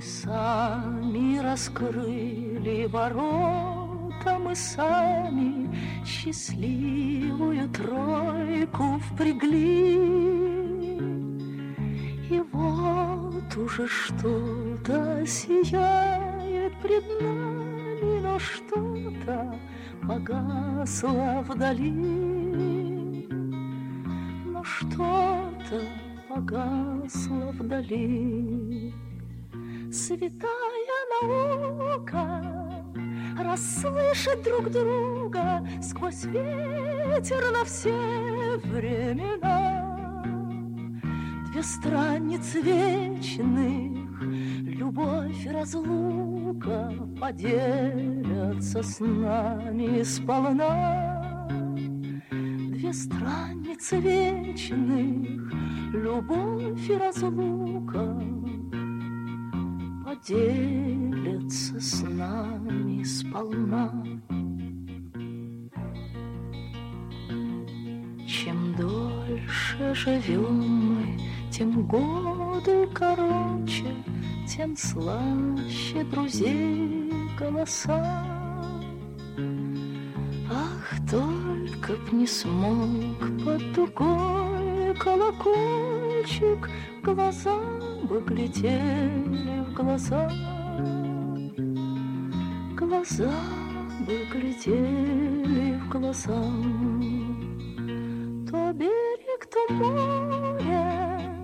сами 0.00 1.38
раскрыли 1.38 2.86
ворота, 2.86 4.38
мы 4.38 4.54
сами 4.54 5.74
счастливую 6.04 7.68
тройку 7.70 8.98
впрягли. 8.98 9.94
И 12.30 12.42
вот 12.52 13.56
уже 13.56 13.86
что-то 13.86 15.24
сияет 15.26 16.74
пред 16.82 17.04
нами, 17.20 18.20
но 18.20 18.38
что-то 18.38 19.54
погасло 20.06 21.44
вдали. 21.48 22.77
Но 24.58 24.64
что-то 24.64 25.82
погасло 26.28 27.52
вдали. 27.52 28.92
Святая 29.92 31.00
наука 31.22 32.42
расслышать 33.38 34.42
друг 34.42 34.70
друга 34.70 35.64
сквозь 35.80 36.24
ветер 36.24 37.52
на 37.52 37.64
все 37.64 38.60
времена. 38.64 40.24
Две 41.52 41.62
страницы 41.62 42.60
вечных, 42.60 44.20
любовь 44.20 45.46
и 45.46 45.50
разлука 45.50 46.92
поделятся 47.20 48.82
с 48.82 48.98
нами 48.98 50.02
сполна. 50.02 51.46
Две 52.30 52.92
страницы 52.92 53.57
вечных, 53.92 55.52
любовь 55.92 56.90
и 56.90 56.96
разлука 56.96 58.20
поделятся 60.04 61.80
с 61.80 62.02
нами 62.02 63.02
сполна. 63.04 63.92
Чем 68.26 68.74
дольше 68.74 69.94
живем 69.94 70.94
мы, 70.94 71.18
тем 71.50 71.86
годы 71.86 72.88
короче, 72.92 73.94
тем 74.46 74.76
слаще 74.76 76.04
друзей 76.10 77.12
голоса. 77.38 78.24
Ах, 80.50 80.96
только 81.10 81.37
б 81.98 82.12
не 82.12 82.26
смог 82.26 83.18
под 83.44 83.72
дугой 83.72 84.94
колокольчик 84.98 86.68
глаза 87.02 87.56
бы 88.08 88.20
глядели 88.20 89.64
в 89.66 89.74
глаза, 89.74 90.30
глаза 92.76 93.30
бы 94.06 94.24
глядели 94.32 95.78
в 95.78 95.88
глаза. 95.90 96.42
То 98.50 98.72
берег, 98.72 99.46
то 99.52 99.74
море, 99.74 101.34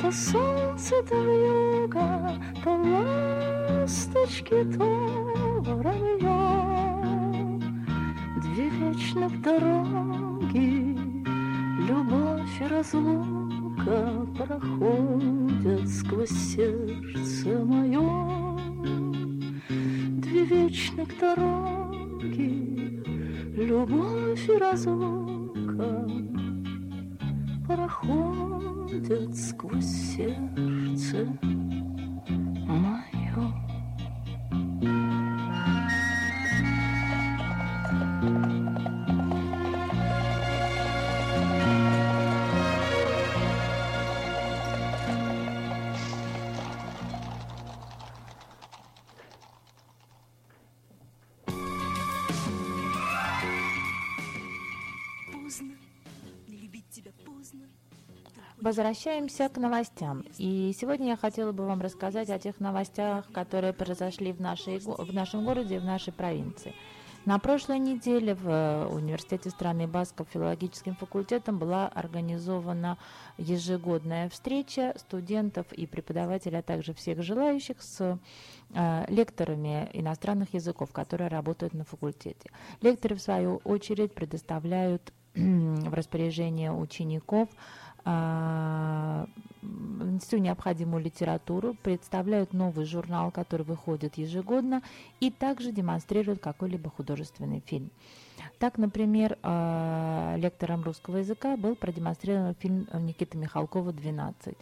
то 0.00 0.12
солнце, 0.12 1.02
то 1.08 1.16
юга, 1.16 2.32
то 2.62 2.70
ласточки, 3.84 4.64
то 4.76 4.84
воронье. 5.60 6.73
Две 8.84 8.92
вечных 8.92 9.40
дороги, 9.40 10.96
любовь 11.88 12.60
и 12.60 12.66
разлука 12.66 14.26
проходят 14.36 15.88
сквозь 15.88 16.28
сердце 16.28 17.64
мое. 17.64 18.58
Две 20.20 20.44
вечных 20.44 21.08
дороги, 21.18 23.02
любовь 23.56 24.48
и 24.50 24.58
разлука 24.58 26.06
проходят 27.66 29.34
сквозь 29.34 29.84
сердце 30.14 31.26
мое. 31.42 31.63
Возвращаемся 58.60 59.48
к 59.48 59.58
новостям. 59.58 60.24
И 60.38 60.72
сегодня 60.78 61.08
я 61.08 61.16
хотела 61.16 61.52
бы 61.52 61.66
вам 61.66 61.80
рассказать 61.80 62.30
о 62.30 62.38
тех 62.38 62.60
новостях, 62.60 63.30
которые 63.32 63.72
произошли 63.72 64.32
в, 64.32 64.40
нашей, 64.40 64.78
в 64.78 65.12
нашем 65.12 65.44
городе 65.44 65.76
и 65.76 65.78
в 65.78 65.84
нашей 65.84 66.12
провинции. 66.12 66.72
На 67.24 67.38
прошлой 67.38 67.78
неделе 67.78 68.34
в 68.34 68.48
э, 68.48 68.86
Университете 68.86 69.48
страны 69.48 69.88
Басков 69.88 70.28
филологическим 70.30 70.94
факультетом 70.94 71.58
была 71.58 71.88
организована 71.88 72.98
ежегодная 73.38 74.28
встреча 74.28 74.94
студентов 74.98 75.72
и 75.72 75.86
преподавателей, 75.86 76.58
а 76.58 76.62
также 76.62 76.92
всех 76.92 77.22
желающих 77.22 77.80
с 77.80 78.18
э, 78.74 79.04
лекторами 79.08 79.88
иностранных 79.94 80.52
языков, 80.52 80.92
которые 80.92 81.28
работают 81.28 81.72
на 81.72 81.84
факультете. 81.84 82.50
Лекторы, 82.82 83.16
в 83.16 83.22
свою 83.22 83.56
очередь, 83.64 84.14
предоставляют 84.14 85.12
в 85.34 85.94
распоряжение 85.94 86.72
учеников 86.72 87.48
всю 90.20 90.38
необходимую 90.38 91.02
литературу, 91.02 91.74
представляют 91.82 92.52
новый 92.52 92.84
журнал, 92.84 93.30
который 93.30 93.62
выходит 93.62 94.18
ежегодно, 94.18 94.82
и 95.20 95.30
также 95.30 95.72
демонстрируют 95.72 96.40
какой-либо 96.40 96.90
художественный 96.90 97.60
фильм. 97.60 97.90
Так, 98.58 98.78
например, 98.78 99.38
а, 99.42 100.36
лектором 100.36 100.82
русского 100.82 101.18
языка 101.18 101.56
был 101.56 101.76
продемонстрирован 101.76 102.54
фильм 102.54 102.86
Никиты 102.92 103.38
Михалкова 103.38 103.90
«12». 103.90 104.56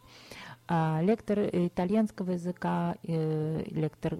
А, 0.68 1.01
Лектор 1.03 1.40
итальянского 1.40 2.32
языка, 2.32 2.97
э, 3.03 3.64
лектор 3.66 4.16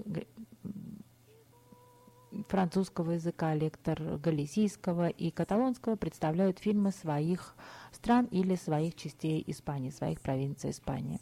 французского 2.49 3.13
языка, 3.13 3.55
лектор 3.55 4.01
галисийского 4.19 5.09
и 5.09 5.31
каталонского 5.31 5.97
представляют 5.97 6.59
фильмы 6.59 6.91
своих 6.93 7.55
стран 7.93 8.27
или 8.31 8.57
своих 8.57 8.95
частей 8.95 9.43
Испании, 9.47 9.91
своих 9.91 10.21
провинций 10.21 10.71
Испании. 10.71 11.21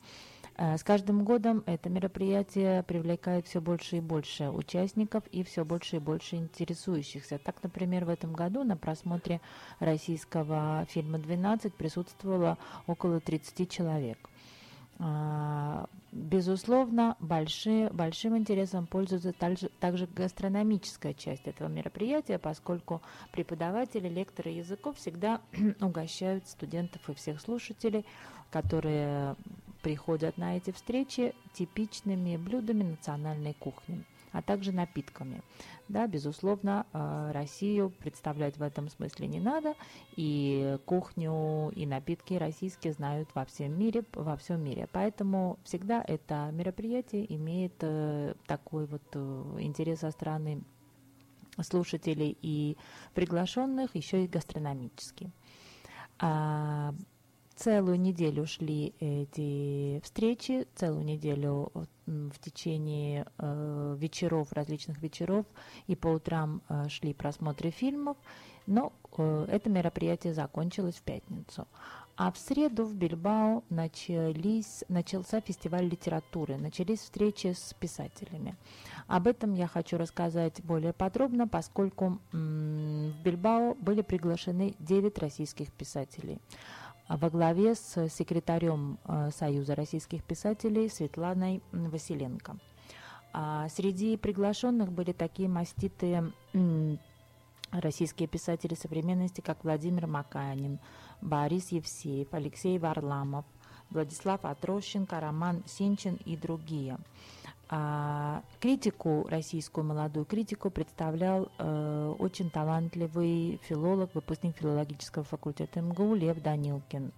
Э, 0.57 0.77
С 0.77 0.85
каждым 0.85 1.25
годом 1.25 1.63
это 1.67 1.89
мероприятие 1.89 2.83
привлекает 2.85 3.47
все 3.47 3.61
больше 3.61 3.97
и 3.97 4.01
больше 4.01 4.51
участников 4.51 5.27
и 5.33 5.43
все 5.43 5.65
больше 5.65 5.97
и 5.97 5.99
больше 5.99 6.37
интересующихся. 6.37 7.39
Так, 7.39 7.63
например, 7.63 8.05
в 8.05 8.09
этом 8.09 8.33
году 8.33 8.63
на 8.65 8.77
просмотре 8.77 9.41
российского 9.79 10.87
фильма 10.89 11.19
«12» 11.19 11.73
присутствовало 11.77 12.59
около 12.87 13.21
30 13.21 13.71
человек. 13.71 14.30
А, 15.01 15.87
Безусловно, 16.13 17.17
большие, 17.21 17.89
большим 17.91 18.37
интересом 18.37 18.89
пользуется 18.89 19.33
также, 19.33 19.69
также 19.79 20.09
гастрономическая 20.09 21.15
часть 21.15 21.47
этого 21.47 21.69
мероприятия, 21.69 22.39
поскольку 22.39 23.01
преподаватели, 23.31 24.09
лекторы 24.09 24.51
языков 24.51 24.97
всегда 24.97 25.41
угощают 25.81 26.49
студентов 26.49 27.09
и 27.09 27.15
всех 27.15 27.41
слушателей, 27.41 28.05
которые 28.51 29.37
приходят 29.83 30.37
на 30.37 30.57
эти 30.57 30.73
встречи, 30.73 31.33
типичными 31.53 32.37
блюдами 32.37 32.83
национальной 32.83 33.55
кухни 33.55 34.05
а 34.33 34.43
также 34.43 34.73
напитками. 34.73 35.43
Да, 35.89 36.07
безусловно, 36.07 36.87
э, 36.93 37.31
Россию 37.33 37.91
представлять 37.91 38.57
в 38.57 38.63
этом 38.63 38.89
смысле 38.89 39.27
не 39.27 39.41
надо, 39.41 39.75
и 40.17 40.79
кухню, 40.85 41.71
и 41.75 41.87
напитки 41.87 42.35
российские 42.35 42.93
знают 42.93 43.29
во 43.35 43.45
всем 43.45 43.79
мире, 43.79 44.05
во 44.13 44.37
всем 44.37 44.63
мире. 44.63 44.89
Поэтому 44.93 45.59
всегда 45.65 46.05
это 46.07 46.51
мероприятие 46.53 47.33
имеет 47.35 47.75
э, 47.81 48.35
такой 48.47 48.87
вот 48.87 49.03
э, 49.15 49.57
интерес 49.59 50.01
со 50.01 50.11
стороны 50.11 50.63
слушателей 51.61 52.37
и 52.41 52.77
приглашенных, 53.15 53.95
еще 53.97 54.25
и 54.25 54.29
гастрономический. 54.29 55.31
Целую 57.61 58.01
неделю 58.01 58.47
шли 58.47 58.95
эти 59.01 60.01
встречи, 60.03 60.67
целую 60.77 61.05
неделю 61.05 61.71
в 62.07 62.39
течение 62.41 63.27
э, 63.37 63.97
вечеров, 63.99 64.51
различных 64.53 65.03
вечеров, 65.03 65.45
и 65.87 65.95
по 65.95 66.09
утрам 66.09 66.63
э, 66.71 66.89
шли 66.89 67.13
просмотры 67.13 67.71
фильмов, 67.71 68.17
но 68.67 68.95
э, 69.19 69.47
это 69.51 69.69
мероприятие 69.69 70.33
закончилось 70.33 70.95
в 70.95 71.03
пятницу. 71.03 71.69
А 72.17 72.33
в 72.33 72.39
среду 72.39 72.85
в 72.87 72.95
Бильбао 72.95 73.63
начались, 73.69 74.83
начался 74.89 75.43
фестиваль 75.43 75.85
литературы, 75.87 76.57
начались 76.57 77.01
встречи 77.01 77.49
с 77.49 77.75
писателями. 77.79 78.57
Об 79.07 79.27
этом 79.27 79.53
я 79.53 79.67
хочу 79.67 79.99
рассказать 79.99 80.63
более 80.65 80.95
подробно, 80.95 81.47
поскольку 81.47 82.21
в 82.33 83.13
Бильбао 83.23 83.75
были 83.75 84.01
приглашены 84.01 84.75
9 84.79 85.19
российских 85.19 85.71
писателей 85.73 86.41
во 87.17 87.29
главе 87.29 87.75
с 87.75 88.09
секретарем 88.09 88.99
э, 89.05 89.31
Союза 89.33 89.75
российских 89.75 90.23
писателей 90.23 90.89
Светланой 90.89 91.61
Василенко. 91.73 92.57
А 93.33 93.69
среди 93.69 94.17
приглашенных 94.17 94.93
были 94.93 95.13
такие 95.13 95.49
маститые 95.49 96.33
российские 97.73 98.29
писатели 98.29 98.75
современности, 98.75 99.41
как 99.41 99.63
Владимир 99.65 100.07
Маканин, 100.07 100.79
Борис 101.21 101.71
Евсеев, 101.71 102.33
Алексей 102.33 102.79
Варламов, 102.79 103.45
Владислав 103.91 104.45
Атрощенко, 104.45 105.21
Роман 105.21 105.63
Синчин 105.67 106.19
и 106.25 106.37
другие. 106.37 106.99
А 107.73 108.43
критику, 108.59 109.29
российскую 109.31 109.85
молодую 109.85 110.25
критику, 110.25 110.71
представлял 110.71 111.53
э, 111.57 112.15
очень 112.19 112.51
талантливый 112.51 113.61
филолог, 113.63 114.13
выпускник 114.13 114.57
филологического 114.57 115.25
факультета 115.25 115.81
МГУ 115.81 116.17
Лев 116.17 116.43
Данилкин. 116.43 117.13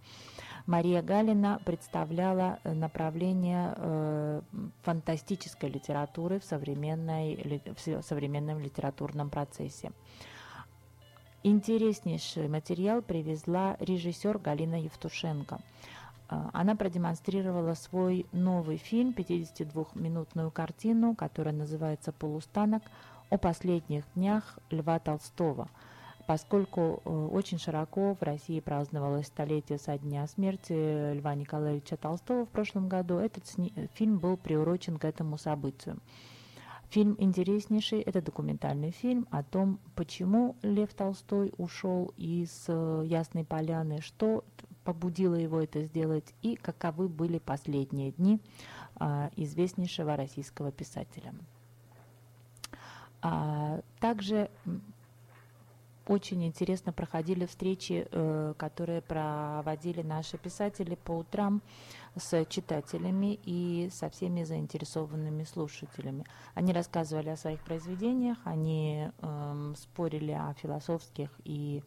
Мария 0.67 1.01
Галина 1.01 1.59
представляла 1.65 2.59
э, 2.65 2.75
направление 2.75 3.73
э, 3.79 4.43
фантастической 4.83 5.71
литературы 5.71 6.39
в, 6.39 6.45
современной, 6.45 7.63
в 7.75 8.03
современном 8.03 8.61
литературном 8.61 9.31
процессе. 9.31 9.91
Интереснейший 11.43 12.49
материал 12.49 13.01
привезла 13.01 13.79
режиссер 13.81 14.37
Галина 14.37 14.83
Евтушенко– 14.83 15.61
она 16.53 16.77
продемонстрировала 16.77 17.75
свой 17.75 18.27
новый 18.33 18.77
фильм, 18.77 19.15
52-минутную 19.17 20.51
картину, 20.51 21.15
которая 21.15 21.55
называется 21.55 22.13
«Полустанок» 22.13 22.83
о 23.31 23.39
последних 23.39 24.05
днях 24.15 24.59
Льва 24.71 24.99
Толстого. 24.99 25.69
Поскольку 26.27 27.03
э, 27.05 27.29
очень 27.33 27.59
широко 27.59 28.15
в 28.15 28.23
России 28.23 28.61
праздновалось 28.61 29.27
столетие 29.27 29.79
со 29.79 29.99
дня 29.99 30.27
смерти 30.27 31.15
Льва 31.15 31.35
Николаевича 31.35 31.97
Толстого 31.97 32.47
в 32.47 32.49
прошлом 32.49 32.89
году, 32.89 33.17
этот 33.17 33.45
фильм 33.95 34.19
был 34.19 34.37
приурочен 34.37 34.99
к 34.99 35.05
этому 35.05 35.37
событию. 35.37 35.99
Фильм 36.91 37.17
интереснейший, 37.19 38.03
это 38.03 38.21
документальный 38.21 38.91
фильм 38.91 39.27
о 39.31 39.43
том, 39.43 39.81
почему 39.95 40.57
Лев 40.63 40.93
Толстой 40.93 41.53
ушел 41.57 42.13
из 42.19 42.67
э, 42.69 43.03
Ясной 43.07 43.45
Поляны, 43.45 44.03
что 44.03 44.45
побудило 44.85 45.35
его 45.35 45.61
это 45.61 45.83
сделать 45.83 46.35
и 46.43 46.57
каковы 46.57 47.09
были 47.09 47.39
последние 47.39 48.13
дни 48.13 48.41
а, 48.97 49.31
известнейшего 49.37 50.17
российского 50.17 50.73
писателя. 50.73 51.35
А, 53.21 53.81
также 54.01 54.51
очень 56.07 56.45
интересно 56.45 56.93
проходили 56.93 57.47
встречи, 57.47 58.07
э, 58.11 58.55
которые 58.57 59.03
проводили 59.03 60.03
наши 60.03 60.39
писатели 60.39 60.97
по 60.97 61.13
утрам 61.13 61.63
с 62.17 62.45
читателями 62.47 63.39
и 63.45 63.89
со 63.93 64.11
всеми 64.11 64.45
заинтересованными 64.45 65.45
слушателями. 65.45 66.25
Они 66.55 66.73
рассказывали 66.73 67.31
о 67.31 67.37
своих 67.37 67.61
произведениях, 67.61 68.39
они 68.45 69.09
э, 69.17 69.75
спорили 69.77 70.33
о 70.33 70.53
философских 70.55 71.31
и 71.45 71.83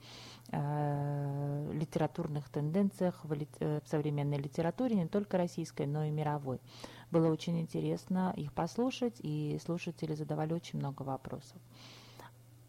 э, 0.51 1.72
литературных 1.74 2.49
тенденциях 2.49 3.24
э, 3.59 3.80
в 3.84 3.88
современной 3.88 4.38
литературе, 4.38 4.95
не 4.95 5.07
только 5.07 5.38
российской, 5.38 5.86
но 5.86 6.05
и 6.05 6.09
мировой. 6.09 6.59
Было 7.11 7.32
очень 7.32 7.59
интересно 7.59 8.34
их 8.36 8.51
послушать, 8.53 9.16
и 9.20 9.59
слушатели 9.63 10.16
задавали 10.16 10.53
очень 10.53 10.80
много 10.80 11.03
вопросов. 11.03 11.61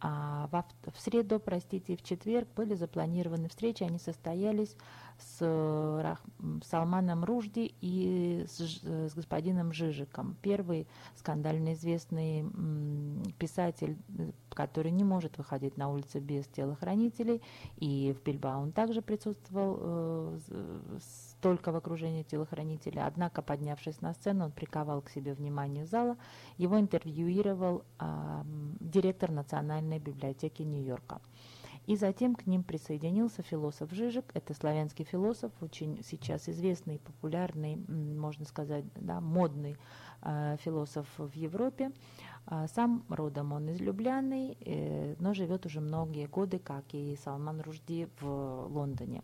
А 0.00 0.48
в, 0.52 0.90
в 0.92 1.00
среду, 1.00 1.40
простите, 1.40 1.94
и 1.94 1.96
в 1.96 2.02
четверг 2.02 2.48
были 2.54 2.74
запланированы 2.74 3.48
встречи, 3.48 3.82
они 3.82 3.98
состоялись 3.98 4.76
с 5.18 5.40
Рах, 5.40 6.20
Салманом 6.64 7.24
Ружди 7.24 7.74
и 7.80 8.44
с, 8.46 8.60
с 8.60 9.14
господином 9.14 9.72
Жижиком. 9.72 10.36
Первый 10.42 10.86
скандально 11.14 11.72
известный 11.72 12.44
писатель, 13.38 13.96
который 14.50 14.90
не 14.90 15.04
может 15.04 15.38
выходить 15.38 15.78
на 15.78 15.90
улицы 15.90 16.18
без 16.18 16.46
телохранителей, 16.46 17.40
и 17.78 18.14
в 18.18 18.22
Бильбао 18.22 18.60
он 18.60 18.72
также 18.72 19.00
присутствовал 19.00 19.78
э, 19.80 20.38
только 21.40 21.72
в 21.72 21.76
окружении 21.76 22.22
телохранителя. 22.22 23.06
Однако, 23.06 23.42
поднявшись 23.42 24.00
на 24.00 24.14
сцену, 24.14 24.46
он 24.46 24.52
приковал 24.52 25.02
к 25.02 25.10
себе 25.10 25.34
внимание 25.34 25.86
зала. 25.86 26.16
Его 26.56 26.78
интервьюировал 26.78 27.84
э, 27.98 28.42
директор 28.80 29.30
Национальной 29.30 29.98
библиотеки 29.98 30.62
Нью-Йорка. 30.62 31.20
И 31.86 31.94
затем 31.94 32.34
к 32.34 32.46
ним 32.46 32.64
присоединился 32.64 33.42
философ 33.42 33.92
Жижик. 33.92 34.24
Это 34.34 34.54
славянский 34.54 35.04
философ, 35.04 35.52
очень 35.60 36.02
сейчас 36.02 36.48
известный, 36.48 36.98
популярный, 36.98 37.76
можно 37.76 38.44
сказать, 38.44 38.84
да, 38.96 39.20
модный 39.20 39.76
э, 40.22 40.56
философ 40.64 41.06
в 41.16 41.32
Европе. 41.34 41.92
Э, 42.48 42.66
сам 42.74 43.04
родом 43.08 43.52
он 43.52 43.68
из 43.68 43.80
Любляны, 43.80 44.56
э, 44.60 45.14
но 45.20 45.32
живет 45.32 45.64
уже 45.64 45.80
многие 45.80 46.26
годы, 46.26 46.58
как 46.58 46.84
и 46.92 47.16
Салман 47.22 47.60
Ружди 47.60 48.08
в 48.20 48.66
Лондоне. 48.68 49.22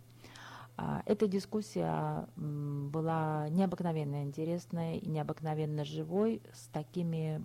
А, 0.84 1.00
эта 1.06 1.28
дискуссия 1.28 2.26
была 2.36 3.48
необыкновенно 3.50 4.24
интересной 4.24 5.00
необыкновенно 5.02 5.84
живой, 5.84 6.42
с 6.52 6.66
такими 6.68 7.40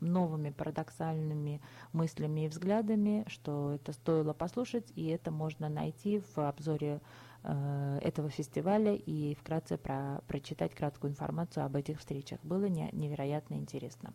новыми 0.00 0.50
парадоксальными 0.50 1.60
мыслями 1.92 2.46
и 2.46 2.48
взглядами, 2.48 3.24
что 3.28 3.74
это 3.74 3.92
стоило 3.92 4.32
послушать, 4.32 4.92
и 4.96 5.06
это 5.06 5.30
можно 5.30 5.68
найти 5.68 6.20
в 6.34 6.38
обзоре 6.38 7.00
э, 7.44 7.98
этого 8.02 8.28
фестиваля 8.28 8.94
и 8.96 9.36
вкратце 9.36 9.78
про, 9.78 10.20
прочитать 10.26 10.74
краткую 10.74 11.12
информацию 11.12 11.66
об 11.66 11.76
этих 11.76 12.00
встречах. 12.00 12.40
Было 12.42 12.64
не, 12.64 12.88
невероятно 12.90 13.54
интересно. 13.54 14.14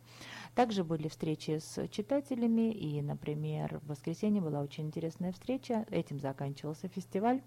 Также 0.54 0.84
были 0.84 1.08
встречи 1.08 1.60
с 1.60 1.88
читателями, 1.88 2.74
и, 2.74 3.02
например, 3.02 3.80
в 3.84 3.88
воскресенье 3.88 4.42
была 4.42 4.60
очень 4.60 4.88
интересная 4.88 5.32
встреча, 5.32 5.86
этим 5.92 6.20
заканчивался 6.20 6.90
фестиваль. 6.90 7.42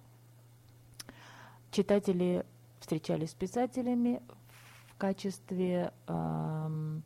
Читатели 1.70 2.44
встречались 2.80 3.30
с 3.30 3.34
писателями 3.34 4.22
в 4.88 4.96
качестве 4.96 5.92
э, 6.06 7.00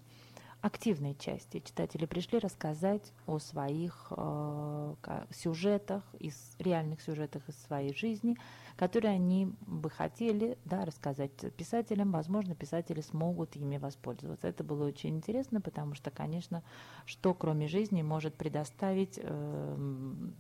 активной 0.63 1.17
части. 1.17 1.59
Читатели 1.59 2.07
пришли 2.07 2.39
рассказать 2.39 3.13
о 3.27 3.39
своих 3.41 4.13
э, 4.17 4.95
сюжетах, 5.31 6.05
из 6.21 6.55
реальных 6.61 7.03
сюжетах 7.03 7.49
из 7.49 7.57
своей 7.57 7.93
жизни, 7.93 8.37
которые 8.77 9.15
они 9.15 9.53
бы 9.67 9.91
хотели 9.91 10.57
да, 10.65 10.85
рассказать 10.85 11.33
писателям. 11.57 12.13
Возможно, 12.13 12.55
писатели 12.55 13.01
смогут 13.01 13.57
ими 13.57 13.77
воспользоваться. 13.77 14.47
Это 14.47 14.63
было 14.63 14.87
очень 14.87 15.17
интересно, 15.17 15.61
потому 15.61 15.95
что, 15.95 16.13
конечно, 16.13 16.63
что 17.05 17.35
кроме 17.35 17.67
жизни 17.67 18.03
может 18.03 18.37
предоставить 18.37 19.19
э, 19.21 20.31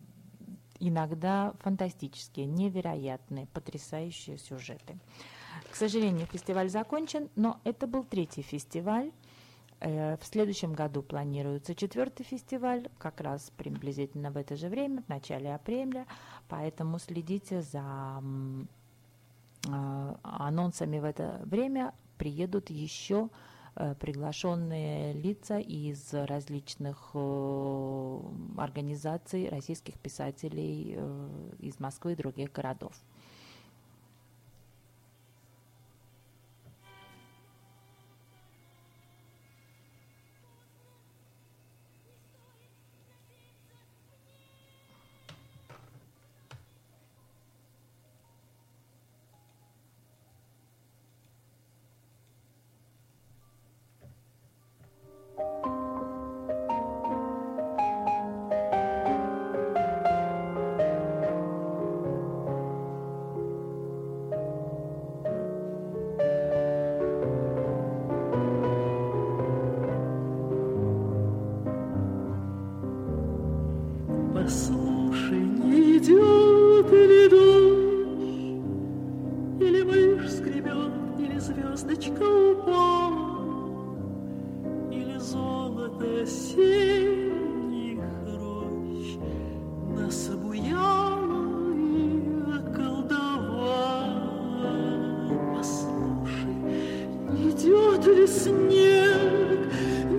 иногда 0.80 1.54
фантастические, 1.60 2.46
невероятные, 2.46 3.46
потрясающие 3.46 4.38
сюжеты. 4.38 4.98
К 5.70 5.74
сожалению, 5.74 6.26
фестиваль 6.26 6.68
закончен, 6.68 7.28
но 7.36 7.60
это 7.64 7.86
был 7.86 8.04
третий 8.04 8.42
фестиваль. 8.42 9.10
Э, 9.80 10.16
в 10.16 10.24
следующем 10.24 10.74
году 10.74 11.02
планируется 11.02 11.74
четвертый 11.74 12.24
фестиваль, 12.24 12.88
как 12.98 13.20
раз 13.20 13.50
приблизительно 13.56 14.30
в 14.30 14.36
это 14.36 14.56
же 14.56 14.68
время, 14.68 15.02
в 15.02 15.08
начале 15.08 15.54
апреля, 15.54 16.06
поэтому 16.48 16.98
следите 16.98 17.62
за 17.62 18.22
э, 19.68 20.14
анонсами 20.22 20.98
в 21.00 21.04
это 21.04 21.40
время. 21.44 21.94
Приедут 22.16 22.70
еще 22.70 23.28
приглашенные 23.74 25.14
лица 25.14 25.58
из 25.58 26.12
различных 26.12 27.10
э, 27.14 28.20
организаций 28.58 29.48
российских 29.48 29.98
писателей 29.98 30.94
э, 30.96 31.52
из 31.58 31.80
Москвы 31.80 32.12
и 32.12 32.16
других 32.16 32.52
городов. 32.52 32.92
ли 98.22 98.28
снег, 98.28 99.72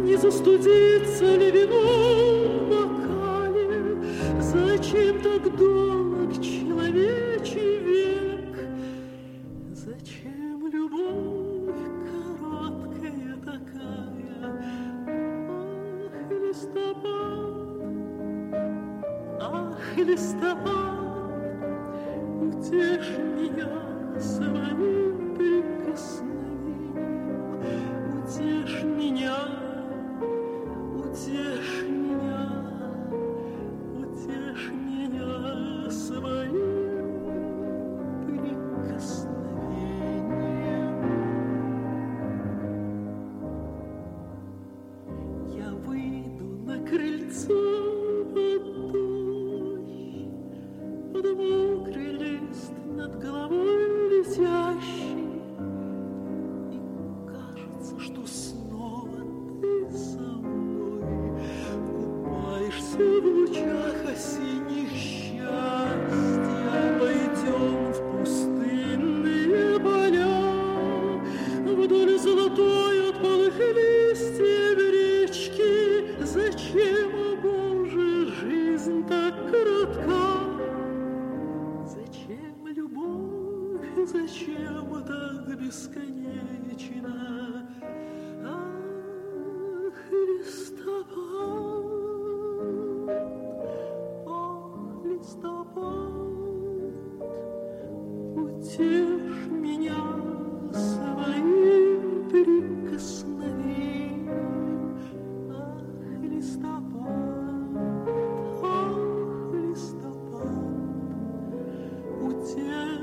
не 0.04 0.18
застудится 0.18 1.36
ли 1.36 1.52
вино 1.52 2.50
в 2.50 2.70
бокале, 2.70 3.98
зачем 4.42 5.22
так 5.22 5.56
думать? 5.56 5.73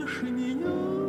Утешь 0.00 0.22
меня 0.22 0.99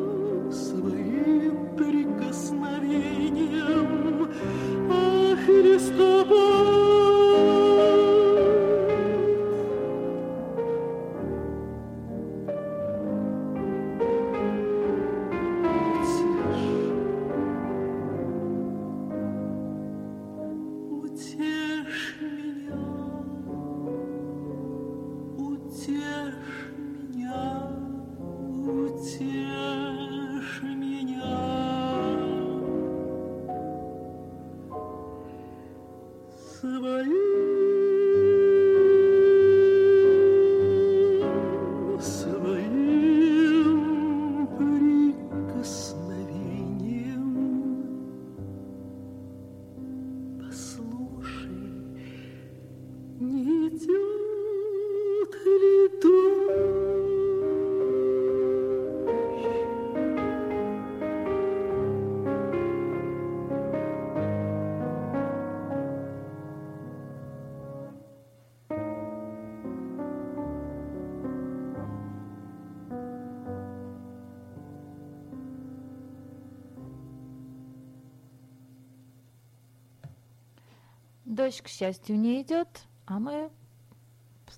Дождь, 81.52 81.64
к 81.64 81.68
счастью, 81.68 82.18
не 82.18 82.42
идет, 82.42 82.86
а 83.06 83.20
мы 83.20 83.50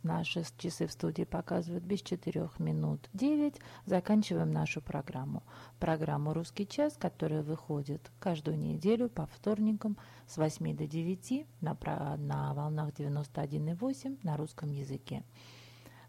наши 0.03 0.45
часы 0.59 0.85
в 0.85 0.91
студии 0.91 1.23
показывают 1.23 1.83
без 1.83 2.03
четырех 2.03 2.59
минут 2.59 3.09
девять. 3.13 3.55
Заканчиваем 3.87 4.51
нашу 4.51 4.79
программу. 4.79 5.41
Программу 5.79 6.33
«Русский 6.33 6.67
час», 6.67 6.95
которая 6.99 7.41
выходит 7.41 8.11
каждую 8.19 8.59
неделю 8.59 9.09
по 9.09 9.25
вторникам 9.25 9.97
с 10.27 10.37
8 10.37 10.77
до 10.77 10.85
9 10.85 11.47
на, 11.61 11.75
на 12.17 12.53
волнах 12.53 12.89
91,8 12.89 14.19
на 14.21 14.37
русском 14.37 14.69
языке. 14.69 15.23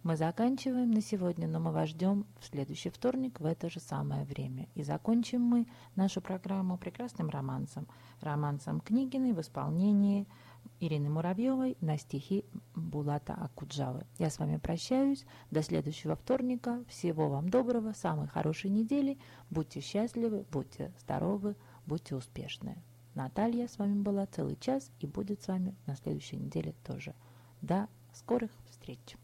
Мы 0.02 0.18
заканчиваем 0.18 0.90
на 0.90 1.00
сегодня, 1.00 1.48
но 1.48 1.60
мы 1.60 1.72
вас 1.72 1.88
ждем 1.88 2.26
в 2.38 2.44
следующий 2.44 2.90
вторник 2.90 3.40
в 3.40 3.46
это 3.46 3.70
же 3.70 3.80
самое 3.80 4.24
время. 4.24 4.68
И 4.74 4.82
закончим 4.82 5.40
мы 5.40 5.66
нашу 5.96 6.20
программу 6.20 6.76
прекрасным 6.76 7.30
романсом. 7.30 7.88
Романсом 8.20 8.80
Книгиной 8.80 9.32
в 9.32 9.40
исполнении 9.40 10.26
Ирины 10.80 11.08
Муравьевой 11.08 11.76
на 11.80 11.96
стихи 11.98 12.44
Булата 12.74 13.34
Акуджавы. 13.34 14.06
Я 14.18 14.30
с 14.30 14.38
вами 14.38 14.58
прощаюсь. 14.58 15.24
До 15.50 15.62
следующего 15.62 16.16
вторника. 16.16 16.84
Всего 16.88 17.28
вам 17.28 17.48
доброго, 17.48 17.92
самой 17.92 18.28
хорошей 18.28 18.70
недели. 18.70 19.18
Будьте 19.50 19.80
счастливы, 19.80 20.44
будьте 20.50 20.92
здоровы, 21.00 21.56
будьте 21.86 22.16
успешны. 22.16 22.76
Наталья 23.14 23.68
с 23.68 23.78
вами 23.78 24.00
была 24.00 24.26
целый 24.26 24.56
час 24.56 24.90
и 25.00 25.06
будет 25.06 25.42
с 25.42 25.48
вами 25.48 25.74
на 25.86 25.96
следующей 25.96 26.36
неделе 26.36 26.74
тоже. 26.84 27.14
До 27.62 27.88
скорых 28.12 28.50
встреч! 28.68 29.16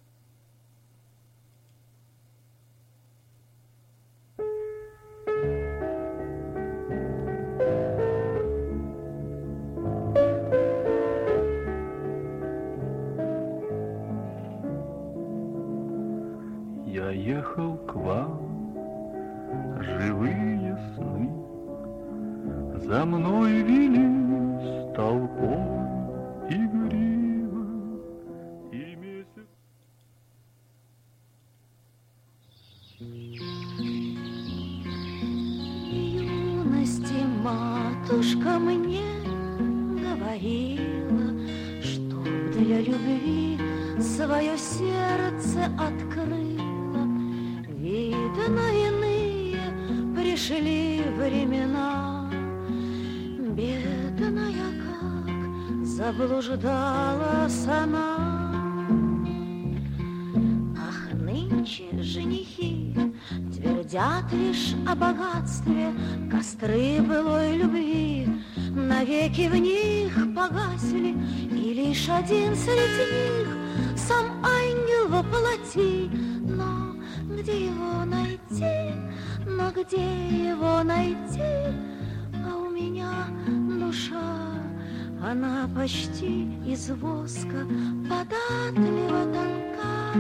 Из 86.91 86.97
воска, 86.97 87.67
податлива 88.09 89.25
тонка, 89.25 90.19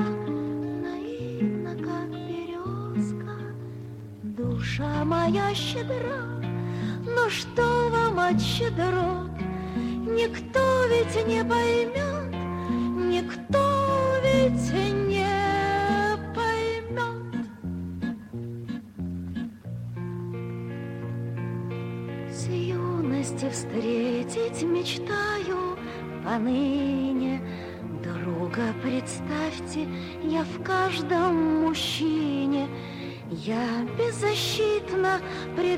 наивна, 0.83 1.75
как 1.77 2.11
березка. 2.11 3.37
Душа 4.23 5.05
моя 5.05 5.55
щедра, 5.55 6.23
но 7.05 7.29
что 7.29 7.89
вам 7.91 8.19
от 8.19 8.41
щедрот? 8.41 9.10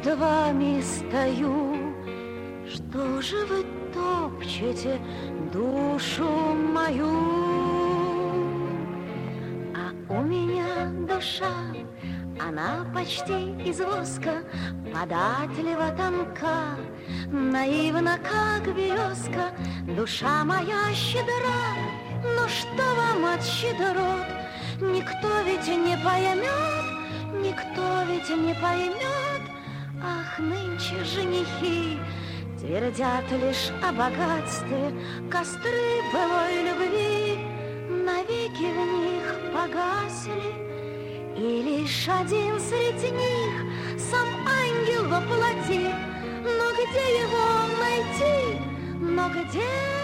Пред 0.02 0.18
вами 0.18 0.80
стою 0.82 1.94
Что 2.68 3.20
же 3.20 3.44
вы 3.46 3.64
топчете 3.92 4.98
душу 5.52 6.24
мою? 6.72 7.10
А 9.74 10.12
у 10.12 10.22
меня 10.22 10.90
душа 11.06 11.52
она 12.40 12.84
почти 12.92 13.52
из 13.64 13.80
воска, 13.80 14.42
податлива 14.92 15.94
тонка, 15.96 16.76
Наивна, 17.30 18.18
как 18.18 18.74
березка, 18.74 19.52
душа 19.86 20.44
моя 20.44 20.92
щедра. 20.92 21.62
Но 22.24 22.48
что 22.48 22.82
вам 22.96 23.34
от 23.34 23.44
щедрот? 23.44 24.26
Никто 24.80 25.28
ведь 25.46 25.68
не 25.68 25.96
поймет, 26.04 26.84
никто 27.44 28.02
ведь 28.08 28.30
не 28.30 28.54
поймет. 28.54 29.21
Ах, 30.04 30.38
нынче 30.38 31.04
женихи 31.04 31.96
твердят 32.58 33.30
лишь 33.30 33.70
о 33.82 33.92
богатстве, 33.92 34.92
Костры 35.30 36.02
былой 36.12 36.54
любви 36.68 37.38
навеки 38.04 38.66
в 38.66 38.80
них 38.98 39.52
погасли. 39.54 40.50
И 41.36 41.62
лишь 41.62 42.08
один 42.08 42.58
среди 42.58 43.10
них 43.10 44.00
сам 44.10 44.26
ангел 44.44 45.08
во 45.08 45.20
плоти. 45.20 45.94
Но 46.42 46.66
где 46.78 47.04
его 47.22 47.46
найти? 47.80 48.58
Но 49.00 49.28
где 49.28 50.01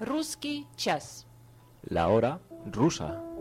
Русский 0.00 0.66
час. 0.76 1.24
La 1.88 2.08
hora 2.08 2.40
rusa. 2.72 3.33